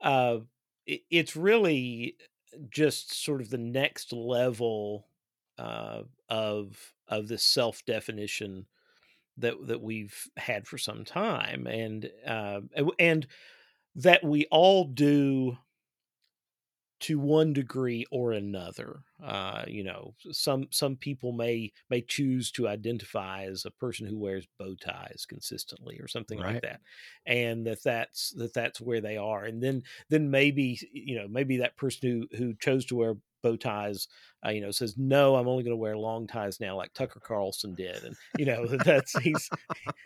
[0.00, 0.38] uh
[0.86, 2.16] it, it's really
[2.70, 5.08] just sort of the next level
[5.58, 8.66] uh of of this self definition
[9.38, 12.60] that that we've had for some time, and uh,
[12.98, 13.26] and
[13.94, 15.56] that we all do
[17.00, 19.00] to one degree or another.
[19.22, 24.18] Uh, you know, some some people may may choose to identify as a person who
[24.18, 26.54] wears bow ties consistently or something right.
[26.54, 26.80] like that,
[27.26, 29.44] and that that's that that's where they are.
[29.44, 33.56] And then then maybe you know maybe that person who who chose to wear bow
[33.56, 34.08] ties,
[34.44, 37.20] uh, you know, says no, I'm only going to wear long ties now, like Tucker
[37.20, 39.48] Carlson did, and you know that's he's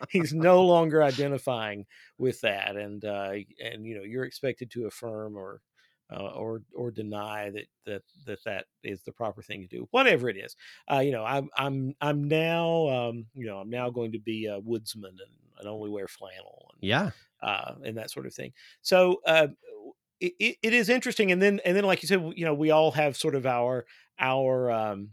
[0.09, 1.85] he's no longer identifying
[2.17, 3.33] with that, and uh,
[3.63, 5.61] and you know you're expected to affirm or
[6.13, 9.87] uh, or or deny that that that that is the proper thing to do.
[9.91, 10.55] Whatever it is,
[10.91, 14.45] uh, you know, I'm I'm I'm now um, you know I'm now going to be
[14.45, 16.71] a woodsman and, and only wear flannel.
[16.73, 17.11] And, yeah,
[17.41, 18.53] uh, and that sort of thing.
[18.81, 19.47] So uh,
[20.19, 22.91] it, it is interesting and then and then like you said you know we all
[22.91, 23.85] have sort of our
[24.19, 25.09] our um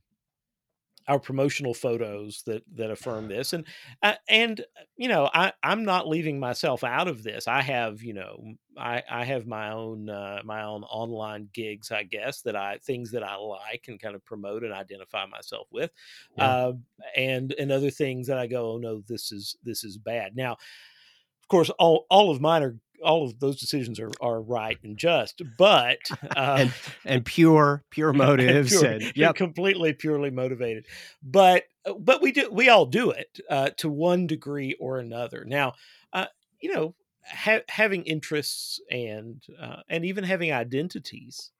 [1.10, 3.66] our promotional photos that that affirm this and
[4.04, 4.64] uh, and
[4.96, 7.48] you know i i'm not leaving myself out of this.
[7.48, 12.04] I have you know i i have my own uh, my own online gigs i
[12.04, 15.90] guess that i things that i like and kind of promote and identify myself with
[16.38, 16.44] yeah.
[16.46, 16.72] uh,
[17.16, 20.36] and and other things that i go oh no this is this is bad.
[20.36, 24.78] Now of course all all of mine are all of those decisions are, are right
[24.82, 25.98] and just, but
[26.36, 26.72] uh, and,
[27.04, 30.86] and pure, pure motives, and, pure, and completely purely motivated.
[31.22, 35.44] But uh, but we do we all do it uh, to one degree or another.
[35.46, 35.74] Now,
[36.12, 36.26] uh,
[36.60, 36.94] you know,
[37.26, 41.50] ha- having interests and uh, and even having identities,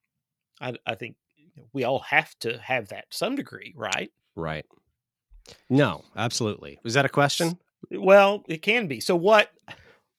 [0.60, 1.16] I, I think
[1.72, 4.10] we all have to have that to some degree, right?
[4.36, 4.66] Right.
[5.68, 6.78] No, absolutely.
[6.84, 7.58] Was that a question?
[7.90, 9.00] Well, it can be.
[9.00, 9.50] So what?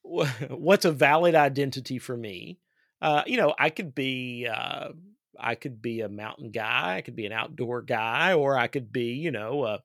[0.50, 2.60] what's a valid identity for me?
[3.02, 4.90] Uh, you know, I could be uh,
[5.40, 8.92] I could be a mountain guy, I could be an outdoor guy, or I could
[8.92, 9.80] be, you know, a,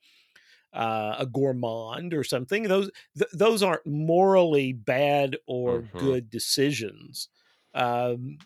[0.77, 2.65] uh, a gourmand or something.
[2.65, 5.99] Those th- those aren't morally bad or mm-hmm.
[5.99, 7.29] good decisions.
[7.75, 8.39] Um,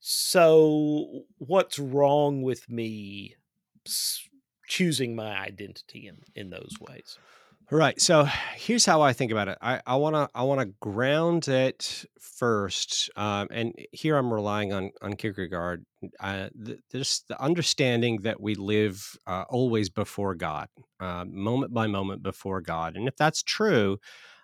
[0.00, 3.36] so, what's wrong with me
[4.66, 7.18] choosing my identity in in those ways?
[7.70, 8.00] Right.
[8.00, 9.58] So here's how I think about it.
[9.60, 15.84] I, wanna I wanna ground it first, um, and here I'm relying on on Kierkegaard.
[16.18, 21.86] Uh, th- there's the understanding that we live uh, always before God, uh, moment by
[21.88, 23.98] moment before God, and if that's true,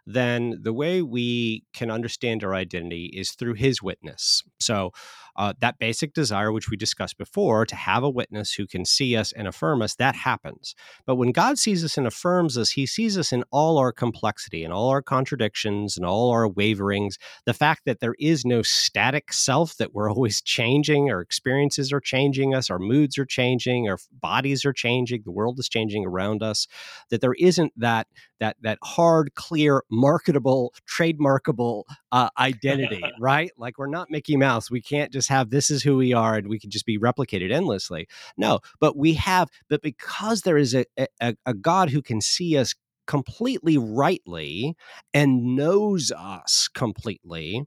[0.07, 4.43] then the way we can understand our identity is through His witness.
[4.61, 4.93] So
[5.37, 9.17] uh, that basic desire, which we discussed before, to have a witness who can see
[9.17, 10.75] us and affirm us, that happens.
[11.07, 14.65] But when God sees us and affirms us, He sees us in all our complexity
[14.65, 17.19] and all our contradictions and all our waverings.
[17.47, 22.01] The fact that there is no static self, that we're always changing, our experiences are
[22.01, 26.43] changing us, our moods are changing, our bodies are changing, the world is changing around
[26.43, 26.67] us,
[27.11, 28.07] that there isn't that
[28.41, 33.51] that that hard, clear, marketable, trademarkable uh, identity, right?
[33.57, 34.71] Like we're not Mickey Mouse.
[34.71, 37.53] We can't just have this is who we are and we can just be replicated
[37.53, 38.07] endlessly.
[38.37, 40.85] No, but we have, but because there is a,
[41.21, 42.75] a, a God who can see us
[43.07, 44.77] completely rightly
[45.13, 47.65] and knows us completely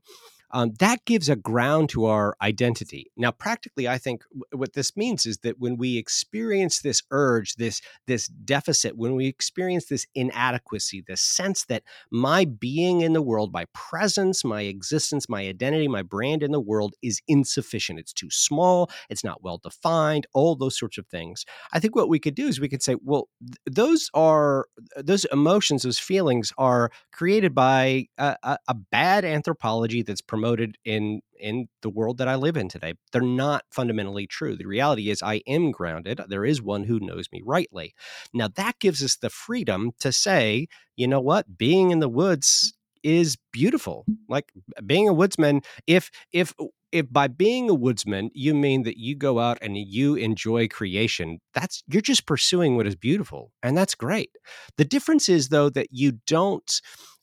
[0.50, 3.10] um, that gives a ground to our identity.
[3.16, 7.80] Now, practically, I think what this means is that when we experience this urge, this
[8.06, 13.52] this deficit, when we experience this inadequacy, this sense that my being in the world,
[13.52, 17.98] my presence, my existence, my identity, my brand in the world is insufficient.
[17.98, 18.90] It's too small.
[19.10, 20.26] It's not well defined.
[20.32, 21.44] All those sorts of things.
[21.72, 25.26] I think what we could do is we could say, well, th- those are those
[25.26, 31.68] emotions, those feelings are created by a, a, a bad anthropology that's promoted in in
[31.82, 32.94] the world that I live in today.
[33.12, 34.56] They're not fundamentally true.
[34.56, 36.20] The reality is I am grounded.
[36.28, 37.94] There is one who knows me rightly.
[38.32, 42.72] Now that gives us the freedom to say, you know what, being in the woods
[43.02, 44.04] is beautiful.
[44.28, 44.52] Like
[44.84, 46.54] being a woodsman, if if
[46.90, 51.40] if by being a woodsman you mean that you go out and you enjoy creation,
[51.54, 54.30] that's you're just pursuing what is beautiful, and that's great.
[54.76, 56.80] The difference is though that you don't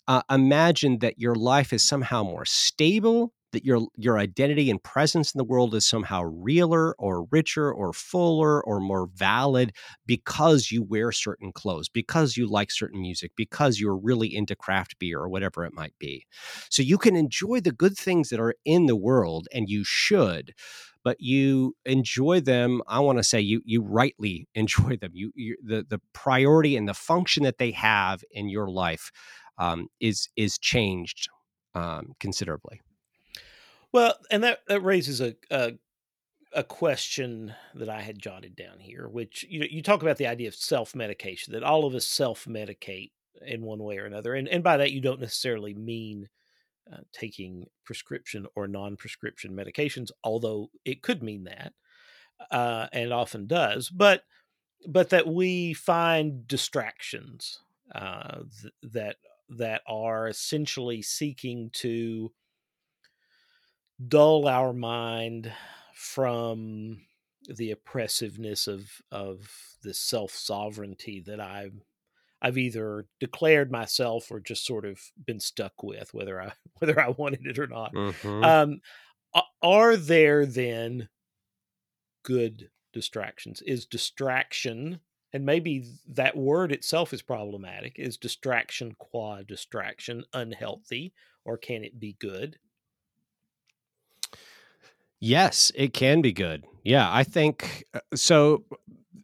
[0.07, 5.33] uh, imagine that your life is somehow more stable that your your identity and presence
[5.33, 9.71] in the world is somehow realer or richer or fuller or more valid
[10.05, 14.99] because you wear certain clothes, because you like certain music, because you're really into craft
[14.99, 16.25] beer or whatever it might be.
[16.69, 20.53] So you can enjoy the good things that are in the world and you should
[21.03, 25.55] but you enjoy them i want to say you you rightly enjoy them you, you,
[25.63, 29.11] the the priority and the function that they have in your life
[29.57, 31.29] um, is is changed
[31.73, 32.81] um, considerably.
[33.91, 35.73] Well, and that that raises a, a
[36.53, 40.47] a question that I had jotted down here, which you you talk about the idea
[40.47, 43.11] of self medication, that all of us self medicate
[43.45, 46.29] in one way or another, and and by that you don't necessarily mean
[46.91, 51.73] uh, taking prescription or non prescription medications, although it could mean that,
[52.51, 54.23] uh, and often does, but
[54.87, 57.59] but that we find distractions
[57.93, 59.17] uh, th- that
[59.49, 62.31] that are essentially seeking to
[64.07, 65.51] dull our mind
[65.93, 67.01] from
[67.47, 69.49] the oppressiveness of of
[69.83, 71.79] this self sovereignty that I've
[72.41, 77.09] I've either declared myself or just sort of been stuck with, whether I whether I
[77.09, 77.93] wanted it or not.
[77.93, 78.43] Mm-hmm.
[78.43, 78.81] Um,
[79.61, 81.09] are there then
[82.23, 83.61] good distractions?
[83.61, 84.99] Is distraction
[85.35, 87.99] and maybe that word itself is problematic?
[87.99, 91.11] Is distraction qua distraction unhealthy,
[91.43, 92.57] or can it be good?
[95.19, 96.63] Yes, it can be good.
[96.85, 98.63] Yeah, I think uh, so.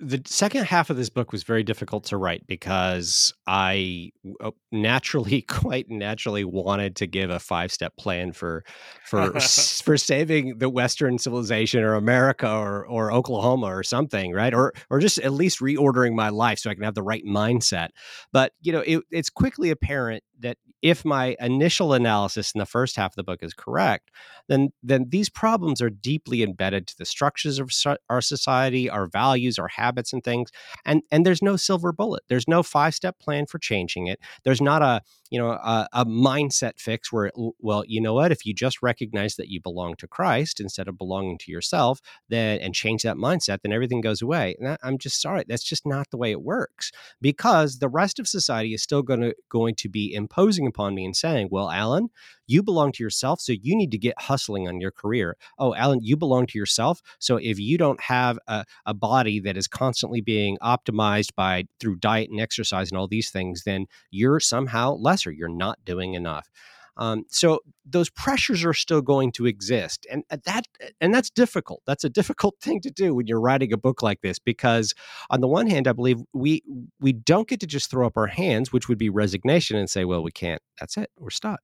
[0.04, 4.12] The second half of this book was very difficult to write because I
[4.44, 8.64] uh, naturally, quite naturally, wanted to give a five step plan for
[9.06, 9.40] for
[9.84, 14.54] for saving the Western civilization or America or or Oklahoma or something, right?
[14.54, 17.90] Or or just at least reordering my life so I can have the right mindset.
[18.34, 22.96] But you know, it, it's quickly apparent that if my initial analysis in the first
[22.96, 24.10] half of the book is correct,
[24.48, 27.72] then then these problems are deeply embedded to the structures of
[28.10, 30.52] our society, our values, our habits, and things.
[30.86, 32.24] And and there's no silver bullet.
[32.28, 34.20] There's no five step plan for changing it.
[34.44, 38.32] There's not a you know a, a mindset fix where it, well you know what
[38.32, 42.60] if you just recognize that you belong to Christ instead of belonging to yourself then
[42.60, 44.56] and change that mindset then everything goes away.
[44.60, 48.28] And I'm just sorry that's just not the way it works because the rest of
[48.28, 52.10] society is still going to going to be imposing upon me and saying, well, Alan,
[52.48, 55.36] you belong to yourself, so you need to get hustling on your career.
[55.60, 57.02] Oh, Alan, you belong to yourself.
[57.20, 61.98] So if you don't have a, a body that is constantly being optimized by through
[61.98, 65.32] diet and exercise and all these things, then you're somehow lesser.
[65.32, 66.50] You're not doing enough.
[66.98, 70.68] Um, so those pressures are still going to exist, and uh, that
[71.00, 71.82] and that's difficult.
[71.86, 74.94] That's a difficult thing to do when you're writing a book like this because,
[75.30, 76.64] on the one hand, I believe we
[77.00, 80.06] we don't get to just throw up our hands, which would be resignation, and say,
[80.06, 80.62] "Well, we can't.
[80.80, 81.10] That's it.
[81.18, 81.62] We're stuck."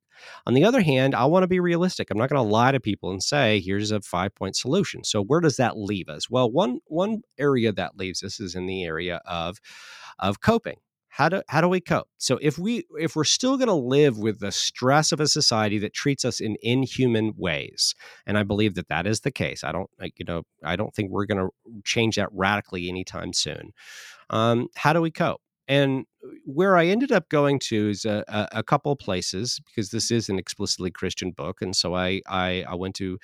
[0.47, 2.09] On the other hand, I want to be realistic.
[2.09, 5.21] I'm not going to lie to people and say, "Here's a five point solution." So
[5.21, 6.29] where does that leave us?
[6.29, 9.59] Well, one one area that leaves us is in the area of
[10.19, 10.77] of coping
[11.17, 12.07] how do how do we cope?
[12.17, 15.79] So if we if we're still going to live with the stress of a society
[15.79, 17.95] that treats us in inhuman ways
[18.25, 21.11] and i believe that that is the case i don't you know i don't think
[21.11, 21.49] we're going to
[21.83, 23.73] change that radically anytime soon
[24.29, 25.41] um, how do we cope?
[25.67, 26.05] And
[26.45, 30.29] where I ended up going to is a, a, a couple places because this is
[30.29, 33.19] an explicitly Christian book, and so I I, I went to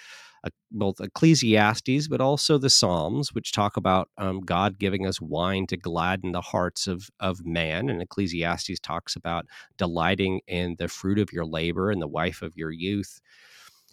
[0.71, 5.77] both Ecclesiastes, but also the Psalms, which talk about um, God giving us wine to
[5.77, 7.89] gladden the hearts of, of man.
[7.89, 9.45] And Ecclesiastes talks about
[9.77, 13.21] delighting in the fruit of your labor and the wife of your youth.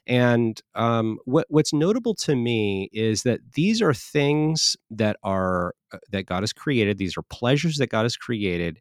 [0.06, 5.98] And um, what, what's notable to me is that these are things that are uh,
[6.10, 6.98] that God has created.
[6.98, 8.80] These are pleasures that God has created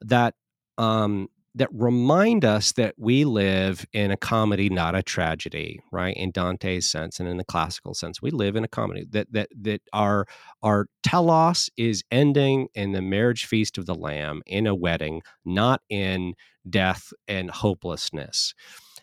[0.00, 0.34] that
[0.78, 6.16] um, that remind us that we live in a comedy, not a tragedy, right?
[6.16, 9.04] In Dante's sense and in the classical sense, we live in a comedy.
[9.10, 10.26] That that that our
[10.62, 15.82] our telos is ending in the marriage feast of the Lamb in a wedding, not
[15.88, 16.34] in
[16.68, 18.54] death and hopelessness.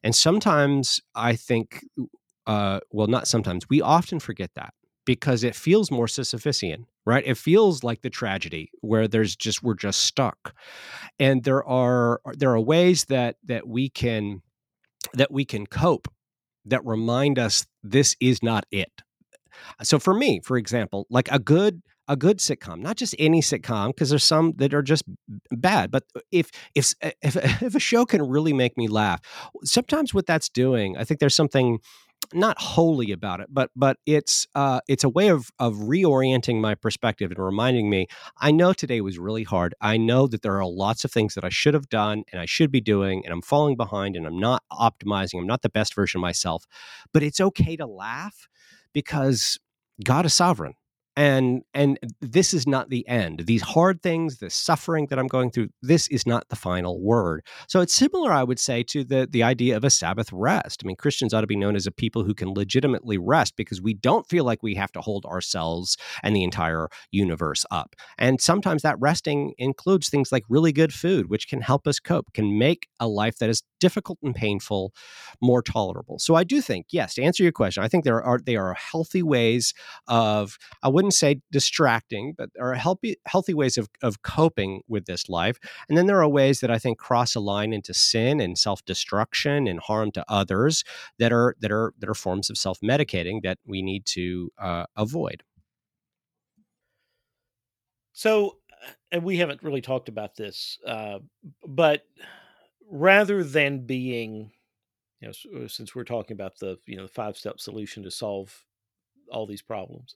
[0.04, 1.84] And sometimes I think,
[2.46, 4.74] uh, well, not sometimes, we often forget that
[5.08, 7.24] because it feels more Sisyphusian, right?
[7.26, 10.54] It feels like the tragedy where there's just we're just stuck,
[11.18, 14.44] and there are there are ways that that we can
[15.14, 16.10] that we can cope
[16.66, 18.92] that remind us this is not it.
[19.82, 23.88] So for me, for example, like a good a good sitcom, not just any sitcom,
[23.88, 25.04] because there's some that are just
[25.52, 25.90] bad.
[25.90, 29.22] But if if if if a show can really make me laugh,
[29.64, 31.80] sometimes what that's doing, I think there's something
[32.34, 36.76] not wholly about it, but but it's uh, it's a way of of reorienting my
[36.76, 38.08] perspective and reminding me.
[38.38, 39.74] I know today was really hard.
[39.82, 42.46] I know that there are lots of things that I should have done and I
[42.46, 45.40] should be doing, and I'm falling behind and I'm not optimizing.
[45.40, 46.66] I'm not the best version of myself,
[47.14, 48.48] but it's okay to laugh
[48.94, 49.60] because
[50.04, 50.74] God is sovereign
[51.18, 53.40] and and this is not the end.
[53.48, 57.44] These hard things the suffering that i'm going through this is not the final word.
[57.68, 60.82] So it's similar i would say to the the idea of a sabbath rest.
[60.84, 63.82] I mean christians ought to be known as a people who can legitimately rest because
[63.82, 67.96] we don't feel like we have to hold ourselves and the entire universe up.
[68.20, 72.32] And sometimes that resting includes things like really good food which can help us cope
[72.34, 74.94] can make a life that is difficult and painful
[75.42, 76.20] more tolerable.
[76.20, 78.76] So i do think yes to answer your question i think there are they are
[78.76, 79.74] healthy ways
[80.08, 84.82] of i wouldn't wouldn't say distracting, but there are healthy healthy ways of of coping
[84.90, 85.58] with this life.
[85.88, 88.84] And then there are ways that I think cross a line into sin and self
[88.86, 90.84] destruction and harm to others
[91.18, 94.86] that are that are that are forms of self medicating that we need to uh,
[94.98, 95.44] avoid.
[98.12, 98.58] So,
[99.12, 101.20] and we haven't really talked about this, uh,
[101.66, 102.04] but
[102.90, 104.52] rather than being,
[105.22, 108.12] you know, uh, since we're talking about the you know the five step solution to
[108.12, 108.66] solve
[109.32, 110.16] all these problems,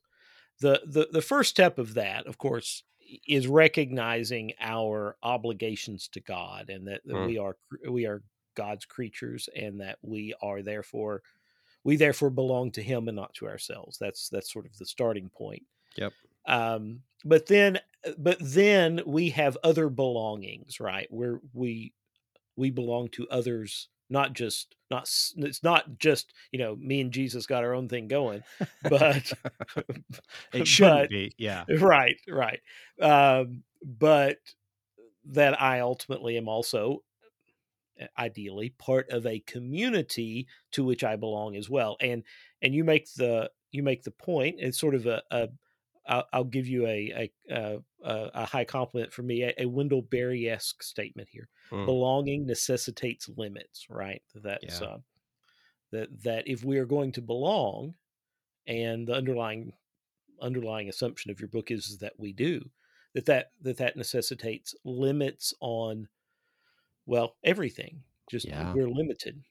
[0.61, 2.83] the the the first step of that, of course,
[3.27, 7.27] is recognizing our obligations to God and that, that mm.
[7.27, 7.57] we are
[7.89, 8.23] we are
[8.55, 11.23] God's creatures and that we are therefore
[11.83, 13.97] we therefore belong to Him and not to ourselves.
[13.99, 15.63] That's that's sort of the starting point.
[15.97, 16.13] Yep.
[16.47, 17.79] Um, but then
[18.17, 21.07] but then we have other belongings, right?
[21.09, 21.93] Where we
[22.55, 27.47] we belong to others not just not it's not just you know me and jesus
[27.47, 28.43] got our own thing going
[28.83, 29.31] but
[30.53, 31.63] it should but, be yeah.
[31.79, 32.59] right right
[33.01, 34.37] um, but
[35.25, 37.01] that i ultimately am also
[37.99, 42.23] eh, ideally part of a community to which i belong as well and
[42.61, 45.47] and you make the you make the point it's sort of a, a
[46.07, 50.01] I'll, I'll give you a a, a, a high compliment for me, a, a Wendell
[50.01, 51.47] Berry esque statement here.
[51.71, 51.85] Mm.
[51.85, 54.21] Belonging necessitates limits, right?
[54.35, 54.87] That's yeah.
[54.87, 54.97] uh,
[55.91, 57.95] that that if we are going to belong,
[58.67, 59.73] and the underlying
[60.41, 62.69] underlying assumption of your book is, is that we do,
[63.13, 66.07] that that that that necessitates limits on,
[67.05, 68.03] well, everything.
[68.29, 68.73] Just yeah.
[68.73, 69.43] we're limited.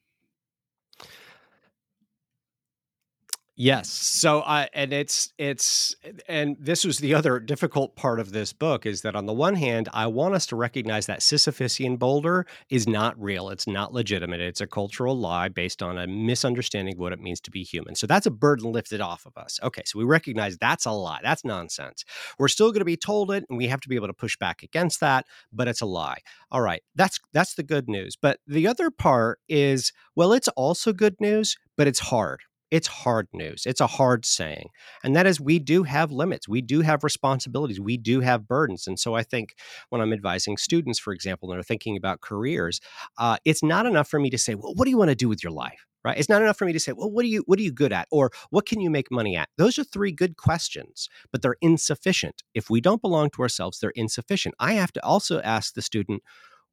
[3.62, 3.90] Yes.
[3.90, 5.94] So I and it's it's
[6.26, 9.54] and this was the other difficult part of this book is that on the one
[9.54, 13.50] hand, I want us to recognize that Sisyphusian boulder is not real.
[13.50, 14.40] It's not legitimate.
[14.40, 17.96] It's a cultural lie based on a misunderstanding of what it means to be human.
[17.96, 19.60] So that's a burden lifted off of us.
[19.62, 21.20] Okay, so we recognize that's a lie.
[21.22, 22.06] That's nonsense.
[22.38, 24.38] We're still going to be told it and we have to be able to push
[24.38, 26.20] back against that, but it's a lie.
[26.50, 26.80] All right.
[26.94, 28.16] That's that's the good news.
[28.16, 32.40] But the other part is well, it's also good news, but it's hard
[32.70, 33.64] it's hard news.
[33.66, 34.68] It's a hard saying.
[35.02, 36.48] And that is, we do have limits.
[36.48, 37.80] We do have responsibilities.
[37.80, 38.86] We do have burdens.
[38.86, 39.54] And so I think
[39.88, 42.80] when I'm advising students, for example, that are thinking about careers,
[43.18, 45.28] uh, it's not enough for me to say, well, what do you want to do
[45.28, 45.86] with your life?
[46.02, 46.16] Right.
[46.16, 47.92] It's not enough for me to say, well, what are you what are you good
[47.92, 48.08] at?
[48.10, 49.50] Or what can you make money at?
[49.58, 52.42] Those are three good questions, but they're insufficient.
[52.54, 54.54] If we don't belong to ourselves, they're insufficient.
[54.58, 56.22] I have to also ask the student,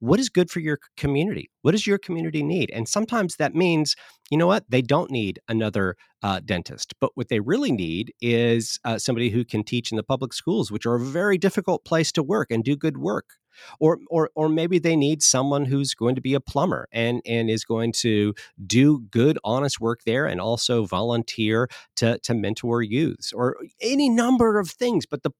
[0.00, 1.50] what is good for your community?
[1.62, 2.70] What does your community need?
[2.72, 3.96] And sometimes that means,
[4.30, 8.78] you know what, they don't need another uh, dentist, but what they really need is
[8.84, 12.12] uh, somebody who can teach in the public schools, which are a very difficult place
[12.12, 13.34] to work and do good work.
[13.80, 17.50] Or, or, or maybe they need someone who's going to be a plumber and, and
[17.50, 18.32] is going to
[18.64, 24.60] do good, honest work there and also volunteer to, to mentor youths or any number
[24.60, 25.06] of things.
[25.06, 25.32] But the,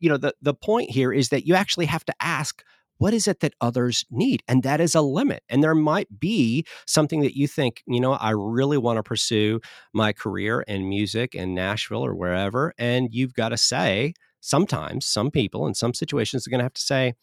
[0.00, 2.62] you know, the, the point here is that you actually have to ask
[2.98, 4.42] what is it that others need?
[4.48, 5.42] And that is a limit.
[5.48, 9.60] And there might be something that you think, you know, I really want to pursue
[9.92, 12.72] my career in music in Nashville or wherever.
[12.78, 16.74] And you've got to say, sometimes some people in some situations are going to have
[16.74, 17.14] to say,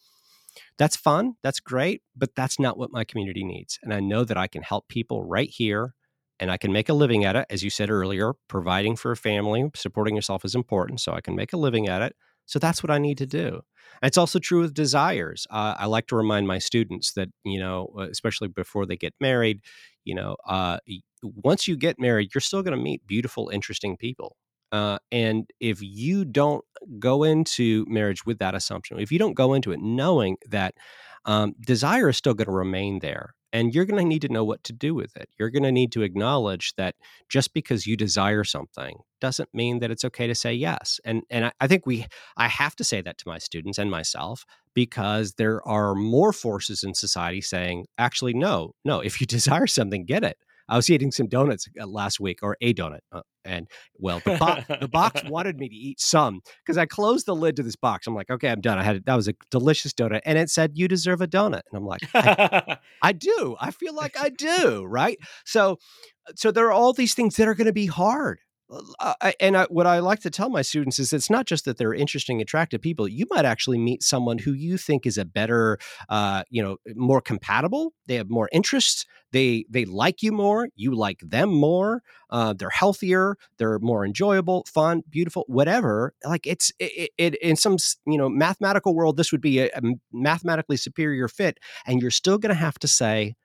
[0.77, 3.79] that's fun, that's great, but that's not what my community needs.
[3.81, 5.95] And I know that I can help people right here
[6.39, 7.45] and I can make a living at it.
[7.49, 10.99] As you said earlier, providing for a family, supporting yourself is important.
[10.99, 12.15] So I can make a living at it.
[12.45, 13.61] So that's what I need to do.
[14.01, 15.47] And it's also true with desires.
[15.49, 19.13] Uh, I like to remind my students that, you know, uh, especially before they get
[19.19, 19.61] married,
[20.03, 20.77] you know, uh,
[21.23, 24.35] once you get married, you're still going to meet beautiful, interesting people.
[24.71, 26.65] Uh, and if you don't
[26.99, 30.73] go into marriage with that assumption, if you don't go into it knowing that
[31.25, 34.43] um, desire is still going to remain there, and you're going to need to know
[34.43, 35.29] what to do with it.
[35.39, 36.95] You're going to need to acknowledge that
[37.29, 40.99] just because you desire something doesn't mean that it's okay to say yes.
[41.05, 43.89] And and I, I think we I have to say that to my students and
[43.89, 44.43] myself
[44.73, 48.99] because there are more forces in society saying, actually, no, no.
[48.99, 50.37] If you desire something, get it.
[50.67, 54.37] I was eating some donuts uh, last week, or a donut, uh, and well, the,
[54.37, 57.75] bo- the box wanted me to eat some because I closed the lid to this
[57.75, 58.07] box.
[58.07, 58.79] I'm like, okay, I'm done.
[58.79, 61.75] I had that was a delicious donut, and it said, "You deserve a donut," and
[61.75, 63.55] I'm like, I, I do.
[63.59, 65.17] I feel like I do, right?
[65.45, 65.77] So,
[66.35, 68.39] so there are all these things that are going to be hard
[68.69, 71.77] uh, and I, what I like to tell my students is it's not just that
[71.77, 73.07] they're interesting, attractive people.
[73.07, 75.77] You might actually meet someone who you think is a better,
[76.09, 77.93] uh, you know, more compatible.
[78.07, 79.05] They have more interests.
[79.31, 80.69] They they like you more.
[80.75, 82.03] You like them more.
[82.29, 83.37] Uh, they're healthier.
[83.57, 86.13] They're more enjoyable, fun, beautiful, whatever.
[86.23, 89.81] Like it's it, it in some you know mathematical world, this would be a, a
[90.11, 93.35] mathematically superior fit, and you're still going to have to say,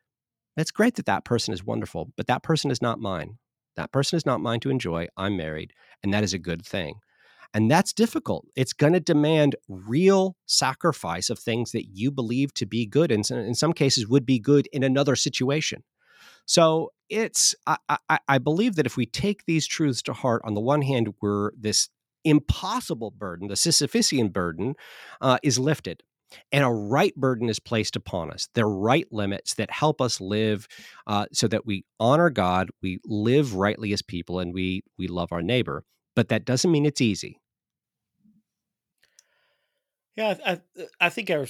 [0.57, 3.39] "It's great that that person is wonderful, but that person is not mine."
[3.79, 5.07] That person is not mine to enjoy.
[5.17, 5.73] I'm married,
[6.03, 6.97] and that is a good thing.
[7.55, 8.45] And that's difficult.
[8.57, 13.25] It's going to demand real sacrifice of things that you believe to be good, and
[13.31, 15.85] in some cases would be good in another situation.
[16.45, 17.77] So it's I,
[18.09, 21.15] I, I believe that if we take these truths to heart, on the one hand,
[21.23, 21.89] we're this
[22.25, 24.75] impossible burden, the Sisyphusian burden,
[25.21, 26.03] uh, is lifted
[26.53, 28.49] and a right burden is placed upon us.
[28.55, 30.67] They're right limits that help us live
[31.07, 35.33] uh, so that we honor God, we live rightly as people, and we we love
[35.33, 35.85] our neighbor.
[36.15, 37.41] But that doesn't mean it's easy.
[40.17, 40.61] Yeah, I I,
[41.01, 41.47] I think our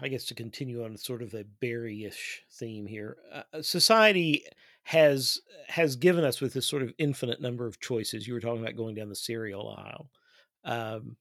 [0.00, 4.44] I guess to continue on sort of a Berry-ish theme here, uh, uh, society
[4.84, 8.26] has has given us with this sort of infinite number of choices.
[8.26, 10.10] You were talking about going down the cereal aisle.
[10.64, 11.16] Um,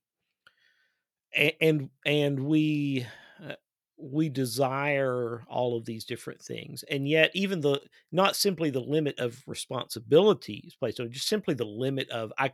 [1.33, 3.05] and and we
[3.43, 3.53] uh,
[3.97, 7.79] we desire all of these different things and yet even the
[8.11, 12.51] not simply the limit of responsibilities placed on just simply the limit of i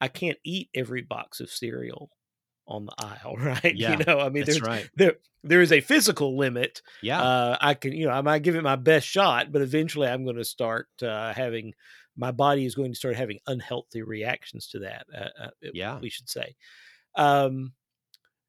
[0.00, 2.10] i can't eat every box of cereal
[2.66, 3.74] on the aisle right?
[3.74, 4.88] Yeah, you know i mean there's right.
[4.96, 5.14] there
[5.44, 7.22] there is a physical limit yeah.
[7.22, 10.24] uh, i can you know i might give it my best shot but eventually i'm
[10.24, 11.72] going to start uh, having
[12.18, 15.98] my body is going to start having unhealthy reactions to that uh, uh yeah.
[16.00, 16.56] we should say.
[17.14, 17.72] Um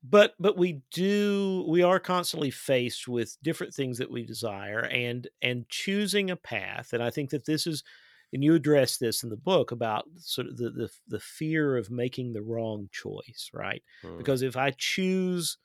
[0.03, 5.27] but but we do we are constantly faced with different things that we desire and
[5.41, 7.83] and choosing a path and i think that this is
[8.31, 11.91] and you address this in the book about sort of the the, the fear of
[11.91, 14.17] making the wrong choice right hmm.
[14.17, 15.57] because if i choose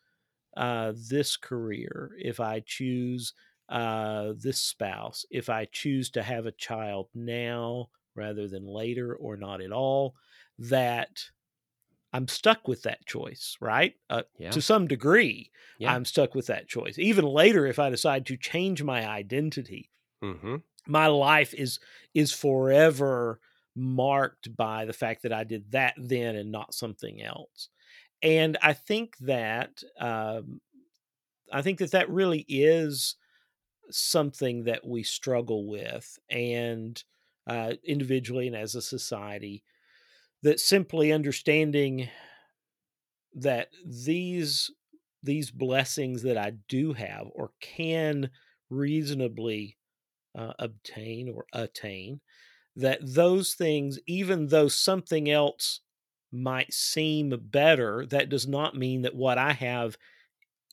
[0.56, 3.34] uh, this career if i choose
[3.70, 9.36] uh, this spouse if i choose to have a child now rather than later or
[9.36, 10.14] not at all
[10.58, 11.24] that
[12.14, 13.96] I'm stuck with that choice, right?
[14.08, 14.52] Uh, yeah.
[14.52, 15.50] To some degree,
[15.80, 15.92] yeah.
[15.92, 16.96] I'm stuck with that choice.
[16.96, 19.90] Even later, if I decide to change my identity,
[20.22, 20.56] mm-hmm.
[20.86, 21.80] my life is
[22.14, 23.40] is forever
[23.74, 27.68] marked by the fact that I did that then and not something else.
[28.22, 30.60] And I think that um,
[31.52, 33.16] I think that that really is
[33.90, 37.02] something that we struggle with, and
[37.48, 39.64] uh, individually and as a society
[40.44, 42.08] that simply understanding
[43.34, 44.70] that these
[45.22, 48.30] these blessings that I do have or can
[48.68, 49.78] reasonably
[50.36, 52.20] uh, obtain or attain
[52.76, 55.80] that those things even though something else
[56.30, 59.96] might seem better that does not mean that what I have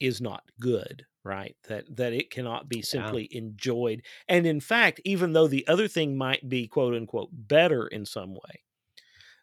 [0.02, 3.38] is not good right that that it cannot be simply yeah.
[3.38, 8.06] enjoyed and in fact even though the other thing might be quote unquote better in
[8.06, 8.64] some way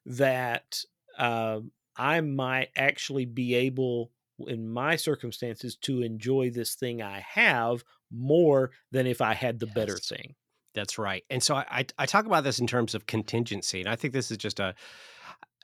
[0.08, 0.82] that
[1.18, 1.60] uh,
[1.96, 4.10] I might actually be able,
[4.46, 9.66] in my circumstances, to enjoy this thing I have more than if I had the
[9.66, 9.74] yes.
[9.74, 10.34] better thing.
[10.74, 11.24] That's right.
[11.28, 14.30] And so I, I talk about this in terms of contingency, and I think this
[14.30, 14.74] is just a,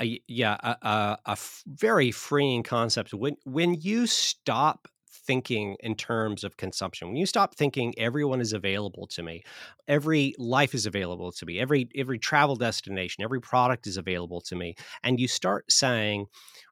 [0.01, 3.14] a yeah, a, a, a very freeing concept.
[3.14, 4.88] When when you stop
[5.27, 9.43] thinking in terms of consumption when you stop thinking everyone is available to me
[9.89, 14.57] every life is available to me every every travel destination every product is available to
[14.57, 16.27] me and you start saying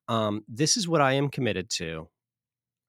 [0.08, 2.08] um, this is what i am committed to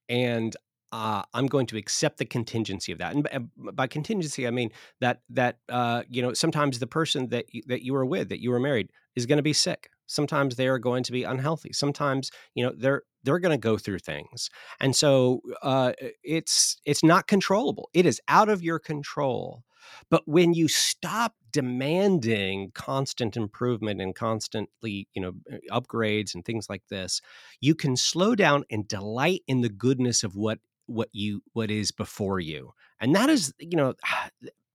[0.09, 0.55] and
[0.93, 3.15] uh, I'm going to accept the contingency of that.
[3.15, 4.69] And by contingency, I mean
[5.01, 8.41] that that uh, you know sometimes the person that you, that you were with, that
[8.41, 9.89] you were married, is going to be sick.
[10.05, 11.73] Sometimes they are going to be unhealthy.
[11.73, 14.49] Sometimes you know they're they're going to go through things,
[14.79, 15.93] and so uh,
[16.23, 17.89] it's it's not controllable.
[17.93, 19.63] It is out of your control.
[20.09, 25.33] But when you stop demanding constant improvement and constantly, you know,
[25.71, 27.21] upgrades and things like this,
[27.59, 31.91] you can slow down and delight in the goodness of what what you what is
[31.91, 33.93] before you and that is you know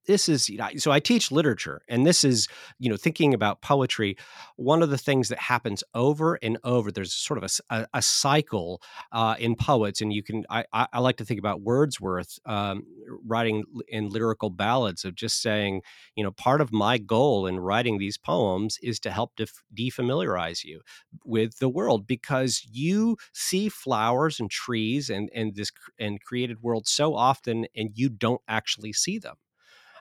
[0.09, 2.48] this is you know, so i teach literature and this is
[2.80, 4.16] you know thinking about poetry
[4.56, 8.02] one of the things that happens over and over there's sort of a, a, a
[8.02, 8.82] cycle
[9.12, 12.84] uh, in poets and you can I, I, like to think about wordsworth um,
[13.24, 15.82] writing in lyrical ballads of just saying
[16.16, 20.64] you know part of my goal in writing these poems is to help def- defamiliarize
[20.64, 20.80] you
[21.24, 26.88] with the world because you see flowers and trees and and this and created world
[26.88, 29.36] so often and you don't actually see them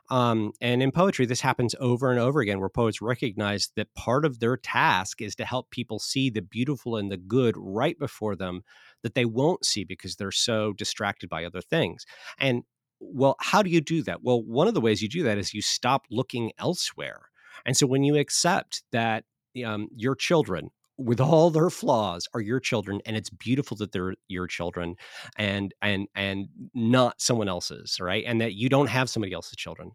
[0.09, 4.25] um, and in poetry, this happens over and over again, where poets recognize that part
[4.25, 8.35] of their task is to help people see the beautiful and the good right before
[8.35, 8.61] them
[9.03, 12.05] that they won't see because they're so distracted by other things.
[12.39, 12.63] And
[12.99, 14.23] well, how do you do that?
[14.23, 17.29] Well, one of the ways you do that is you stop looking elsewhere.
[17.65, 19.25] And so when you accept that
[19.65, 24.15] um, your children with all their flaws are your children and it's beautiful that they're
[24.27, 24.95] your children
[25.37, 28.23] and and and not someone else's right?
[28.25, 29.91] And that you don't have somebody else's children.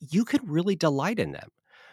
[0.00, 1.48] You could really delight in them.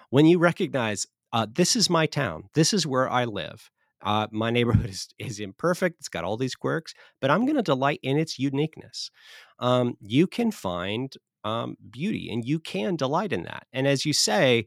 [0.10, 3.70] When you recognize uh, this is my town this is where i live
[4.04, 7.62] uh, my neighborhood is, is imperfect it's got all these quirks but i'm going to
[7.62, 9.12] delight in its uniqueness.
[9.60, 11.14] Um, you can find
[11.46, 13.68] um, beauty and you can delight in that.
[13.72, 14.66] And as you say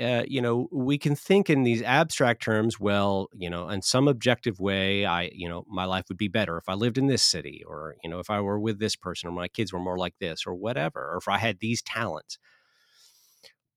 [0.00, 2.78] uh, you know, we can think in these abstract terms.
[2.78, 6.56] Well, you know, in some objective way, I, you know, my life would be better
[6.58, 9.28] if I lived in this city, or you know, if I were with this person,
[9.28, 12.38] or my kids were more like this, or whatever, or if I had these talents.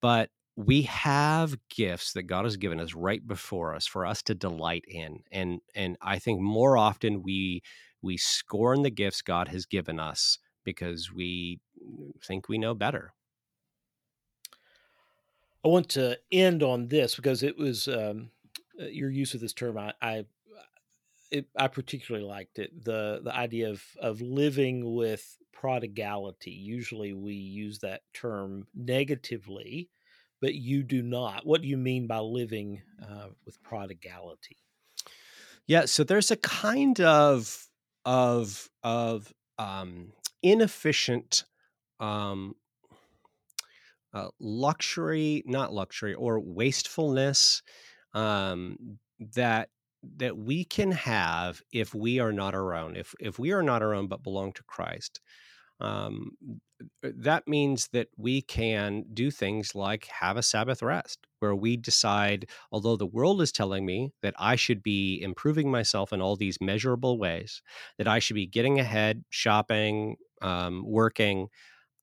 [0.02, 4.36] But we have gifts that God has given us right before us for us to
[4.36, 7.62] delight in, and and I think more often we
[8.02, 11.60] we scorn the gifts God has given us because we
[12.26, 13.14] think we know better.
[15.64, 18.32] I want to end on this because it was um,
[18.80, 19.78] uh, your use of this term.
[19.78, 20.26] I I,
[21.32, 22.84] it, I particularly liked it.
[22.84, 26.52] the The idea of of living with prodigality.
[26.52, 29.90] Usually, we use that term negatively,
[30.42, 31.46] but you do not.
[31.46, 34.58] What do you mean by living uh, with prodigality?
[35.66, 37.70] Yeah, so there's a kind of
[38.06, 41.46] of of um, inefficient
[42.00, 42.56] um,
[44.14, 47.62] uh, luxury, not luxury, or wastefulness
[48.14, 49.00] um,
[49.36, 49.70] that
[50.18, 52.96] that we can have if we are not our own.
[52.96, 55.22] If if we are not our own but belong to Christ,
[55.80, 56.32] um,
[57.04, 61.78] uh, that means that we can do things like have a Sabbath rest, where we
[61.78, 66.36] decide, although the world is telling me that I should be improving myself in all
[66.36, 67.62] these measurable ways,
[67.98, 71.48] that I should be getting ahead, shopping, um, working,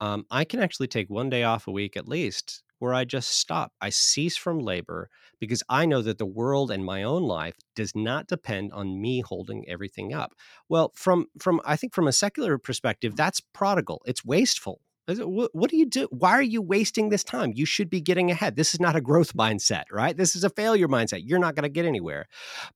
[0.00, 3.38] um, I can actually take one day off a week at least where I just
[3.38, 3.72] stop.
[3.80, 7.94] I cease from labor because I know that the world and my own life does
[7.94, 10.32] not depend on me holding everything up.
[10.68, 14.02] Well, from from I think from a secular perspective, that's prodigal.
[14.06, 14.80] It's wasteful.
[15.08, 16.06] What, what do you do?
[16.10, 17.52] Why are you wasting this time?
[17.54, 18.54] You should be getting ahead.
[18.54, 20.16] This is not a growth mindset, right?
[20.16, 21.22] This is a failure mindset.
[21.24, 22.28] You're not going to get anywhere.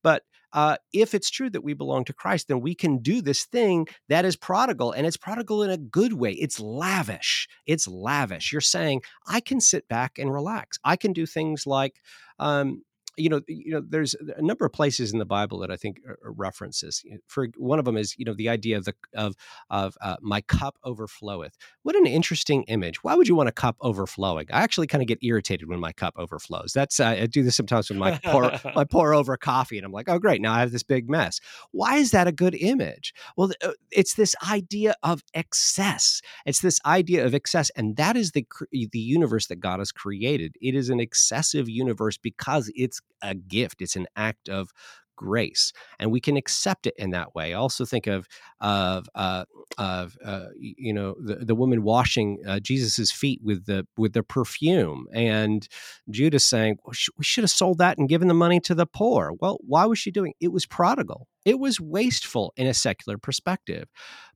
[0.03, 0.23] But
[0.55, 3.87] uh, if it's true that we belong to Christ, then we can do this thing
[4.07, 6.31] that is prodigal, and it's prodigal in a good way.
[6.31, 7.47] It's lavish.
[7.67, 8.51] It's lavish.
[8.51, 10.79] You're saying, I can sit back and relax.
[10.83, 12.01] I can do things like,
[12.39, 12.83] um,
[13.17, 16.01] you know, you know, there's a number of places in the Bible that I think
[16.21, 17.03] references.
[17.27, 19.35] For one of them is, you know, the idea of the of
[19.69, 21.53] of uh, my cup overfloweth.
[21.83, 23.03] What an interesting image.
[23.03, 24.47] Why would you want a cup overflowing?
[24.51, 26.73] I actually kind of get irritated when my cup overflows.
[26.73, 29.91] That's uh, I do this sometimes when my pour I pour over coffee, and I'm
[29.91, 31.39] like, oh great, now I have this big mess.
[31.71, 33.13] Why is that a good image?
[33.37, 36.21] Well, uh, it's this idea of excess.
[36.45, 40.55] It's this idea of excess, and that is the the universe that God has created.
[40.61, 43.81] It is an excessive universe because it's a gift.
[43.81, 44.71] It's an act of
[45.15, 48.27] grace and we can accept it in that way also think of
[48.59, 49.45] of uh,
[49.77, 54.23] of uh, you know the, the woman washing uh, jesus's feet with the with the
[54.23, 55.67] perfume and
[56.09, 58.85] judas saying well, sh- we should have sold that and given the money to the
[58.85, 63.17] poor well why was she doing it was prodigal it was wasteful in a secular
[63.17, 63.87] perspective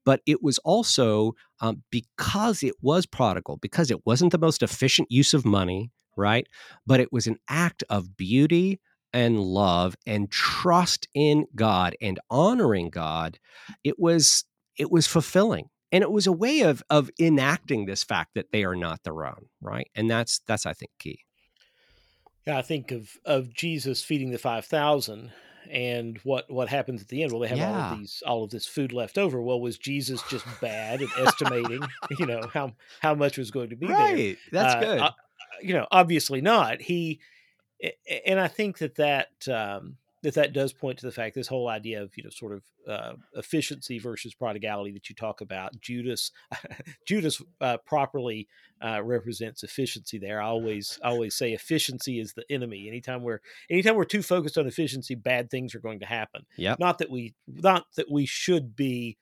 [0.05, 5.11] but it was also um, because it was prodigal because it wasn't the most efficient
[5.11, 6.47] use of money right?
[6.85, 8.79] But it was an act of beauty
[9.11, 13.39] and love and trust in God and honoring God.
[13.83, 14.45] It was
[14.77, 18.63] it was fulfilling and it was a way of of enacting this fact that they
[18.63, 21.19] are not their own right and that's that's i think key
[22.45, 25.31] yeah i think of of jesus feeding the 5000
[25.69, 27.71] and what what happens at the end well they have yeah.
[27.71, 31.09] all of these all of this food left over well was jesus just bad at
[31.19, 31.81] estimating
[32.17, 34.35] you know how how much was going to be right there?
[34.51, 35.09] that's uh, good
[35.61, 36.81] you know obviously not.
[36.81, 37.19] He
[38.27, 41.69] and i think that that um that that does point to the fact this whole
[41.69, 46.31] idea of you know sort of uh, efficiency versus prodigality that you talk about judas
[47.05, 48.47] judas uh, properly
[48.81, 50.41] uh, represents efficiency there.
[50.41, 52.87] I always I always say efficiency is the enemy.
[52.87, 56.45] Anytime we're anytime we're too focused on efficiency bad things are going to happen.
[56.57, 59.17] Yeah not that we not that we should be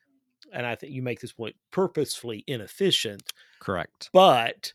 [0.53, 4.09] and i think you make this point purposefully inefficient correct.
[4.13, 4.71] but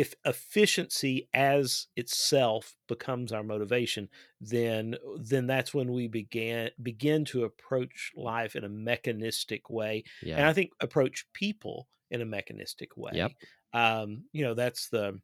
[0.00, 4.08] if efficiency as itself becomes our motivation
[4.40, 10.36] then then that's when we begin begin to approach life in a mechanistic way yeah.
[10.36, 13.32] and i think approach people in a mechanistic way yep.
[13.72, 15.18] um you know that's the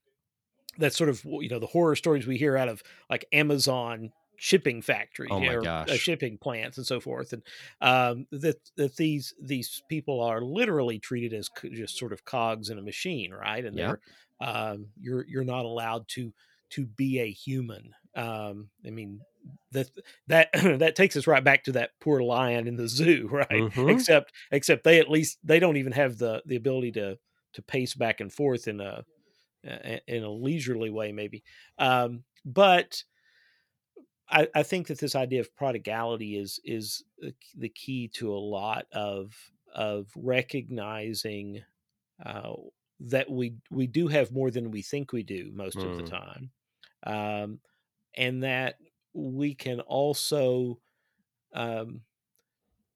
[0.79, 4.11] that's sort of you know the horror stories we hear out of like amazon
[4.43, 5.89] shipping factory oh or gosh.
[5.89, 7.43] Uh, shipping plants and so forth and
[7.81, 12.77] um, that that these these people are literally treated as just sort of cogs in
[12.77, 14.01] a machine right and they're
[14.43, 16.33] um, you're you're not allowed to
[16.71, 17.95] to be a human.
[18.15, 19.21] Um, I mean
[19.73, 19.89] that
[20.27, 23.49] that that takes us right back to that poor lion in the zoo, right?
[23.49, 23.89] Mm-hmm.
[23.91, 27.19] Except except they at least they don't even have the the ability to
[27.55, 29.05] to pace back and forth in a
[30.09, 31.45] in a leisurely way, maybe.
[31.79, 33.05] Um, but
[34.31, 37.05] I, I think that this idea of prodigality is is
[37.57, 39.35] the key to a lot of
[39.75, 41.63] of recognizing
[42.25, 42.53] uh,
[43.01, 45.91] that we we do have more than we think we do most mm.
[45.91, 46.11] of the mm.
[46.11, 46.51] time,
[47.05, 47.59] um,
[48.15, 48.77] and that
[49.13, 50.79] we can also
[51.55, 52.03] um,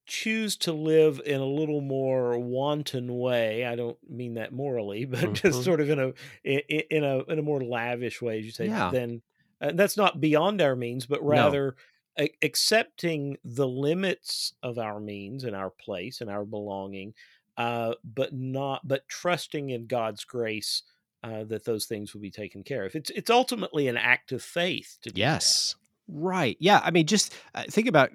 [0.06, 3.64] choose to live in a little more wanton way.
[3.64, 5.34] I don't mean that morally, but mm-hmm.
[5.34, 6.12] just sort of in a
[6.44, 8.66] in a in a more lavish way, as you say.
[8.66, 8.90] Yeah.
[8.90, 9.22] Then
[9.60, 11.66] uh, that's not beyond our means, but rather.
[11.66, 11.82] No.
[12.18, 17.12] A- accepting the limits of our means and our place and our belonging
[17.56, 20.82] uh, but not but trusting in God's grace
[21.22, 22.94] uh, that those things will be taken care of.
[22.94, 25.74] It's it's ultimately an act of faith to yes.
[26.08, 26.56] Right.
[26.60, 26.80] Yeah.
[26.84, 28.10] I mean, just uh, think about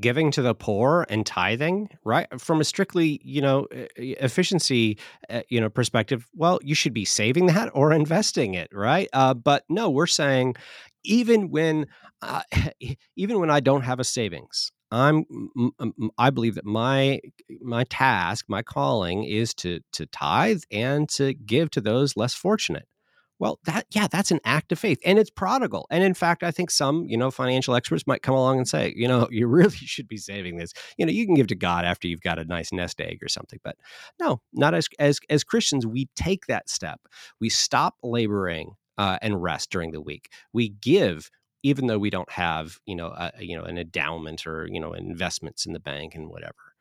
[0.00, 2.26] giving to the poor and tithing, right?
[2.40, 6.26] From a strictly, you know, efficiency, uh, you know, perspective.
[6.34, 9.08] Well, you should be saving that or investing it, right?
[9.12, 10.56] Uh, but no, we're saying
[11.04, 11.86] even when,
[12.20, 12.42] uh,
[13.16, 15.24] even when I don't have a savings, I'm
[16.18, 17.20] I believe that my
[17.60, 22.86] my task, my calling is to to tithe and to give to those less fortunate.
[23.40, 25.86] Well, that yeah, that's an act of faith and it's prodigal.
[25.90, 28.92] And in fact, I think some, you know, financial experts might come along and say,
[28.94, 30.74] you know, you really should be saving this.
[30.98, 33.28] You know, you can give to God after you've got a nice nest egg or
[33.28, 33.58] something.
[33.64, 33.76] But
[34.20, 37.00] no, not as as as Christians, we take that step.
[37.40, 40.28] We stop laboring uh, and rest during the week.
[40.52, 41.30] We give
[41.62, 44.92] even though we don't have you know a, you know an endowment or you know
[44.92, 46.74] investments in the bank and whatever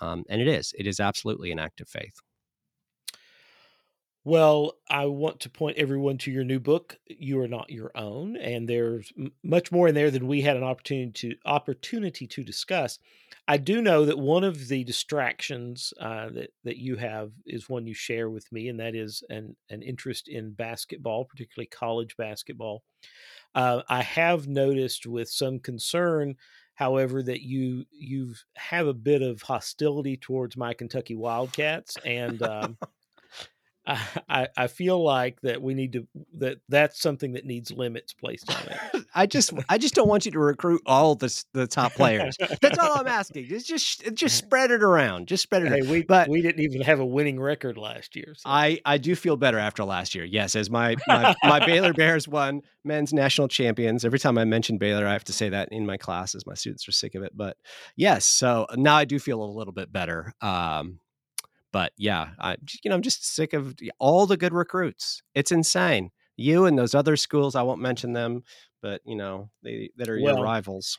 [0.00, 2.20] um, and it is it is absolutely an act of faith
[4.26, 8.36] well i want to point everyone to your new book you are not your own
[8.36, 12.42] and there's m- much more in there than we had an opportunity to opportunity to
[12.42, 12.98] discuss.
[13.48, 17.86] I do know that one of the distractions uh, that that you have is one
[17.86, 22.82] you share with me and that is an an interest in basketball particularly college basketball.
[23.54, 26.34] Uh, I have noticed with some concern,
[26.74, 32.76] however, that you you have a bit of hostility towards my Kentucky Wildcats, and um,
[33.86, 36.06] I, I feel like that we need to
[36.38, 39.06] that that's something that needs limits placed on it.
[39.14, 42.36] I just I just don't want you to recruit all the the top players.
[42.60, 43.46] That's all I'm asking.
[43.56, 45.28] It's just just spread it around.
[45.28, 45.68] Just spread it.
[45.68, 45.90] Hey, around.
[45.90, 48.34] we but we didn't even have a winning record last year.
[48.36, 48.42] So.
[48.44, 50.24] I I do feel better after last year.
[50.24, 54.04] Yes, as my my, my Baylor Bears won men's national champions.
[54.04, 56.46] Every time I mention Baylor, I have to say that in my classes.
[56.46, 57.56] My students are sick of it, but
[57.96, 58.26] yes.
[58.26, 60.32] So now I do feel a little bit better.
[60.40, 61.00] Um,
[61.76, 65.22] but yeah, I you know I'm just sick of all the good recruits.
[65.34, 66.10] It's insane.
[66.34, 68.44] You and those other schools, I won't mention them,
[68.80, 70.98] but you know they that are well, your rivals.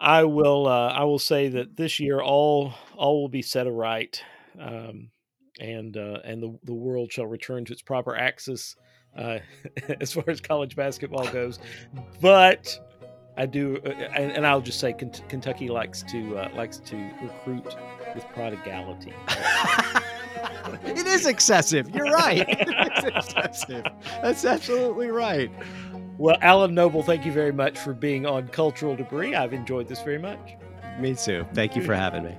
[0.00, 0.66] I will.
[0.66, 4.24] Uh, I will say that this year all all will be set aright,
[4.58, 5.12] um,
[5.60, 8.74] and uh, and the the world shall return to its proper axis
[9.16, 9.38] uh,
[10.00, 11.60] as far as college basketball goes.
[12.20, 12.76] But
[13.36, 17.76] I do, uh, and, and, I'll just say Kentucky likes to uh, likes to recruit
[18.14, 19.14] with prodigality.
[20.84, 21.90] it is excessive.
[21.94, 22.46] You're right.
[23.04, 23.84] Excessive.
[24.22, 25.50] That's absolutely right.
[26.18, 29.34] Well, Alan Noble, thank you very much for being on Cultural Debris.
[29.34, 30.56] I've enjoyed this very much.
[30.98, 31.46] Me too.
[31.54, 32.36] Thank you for having me.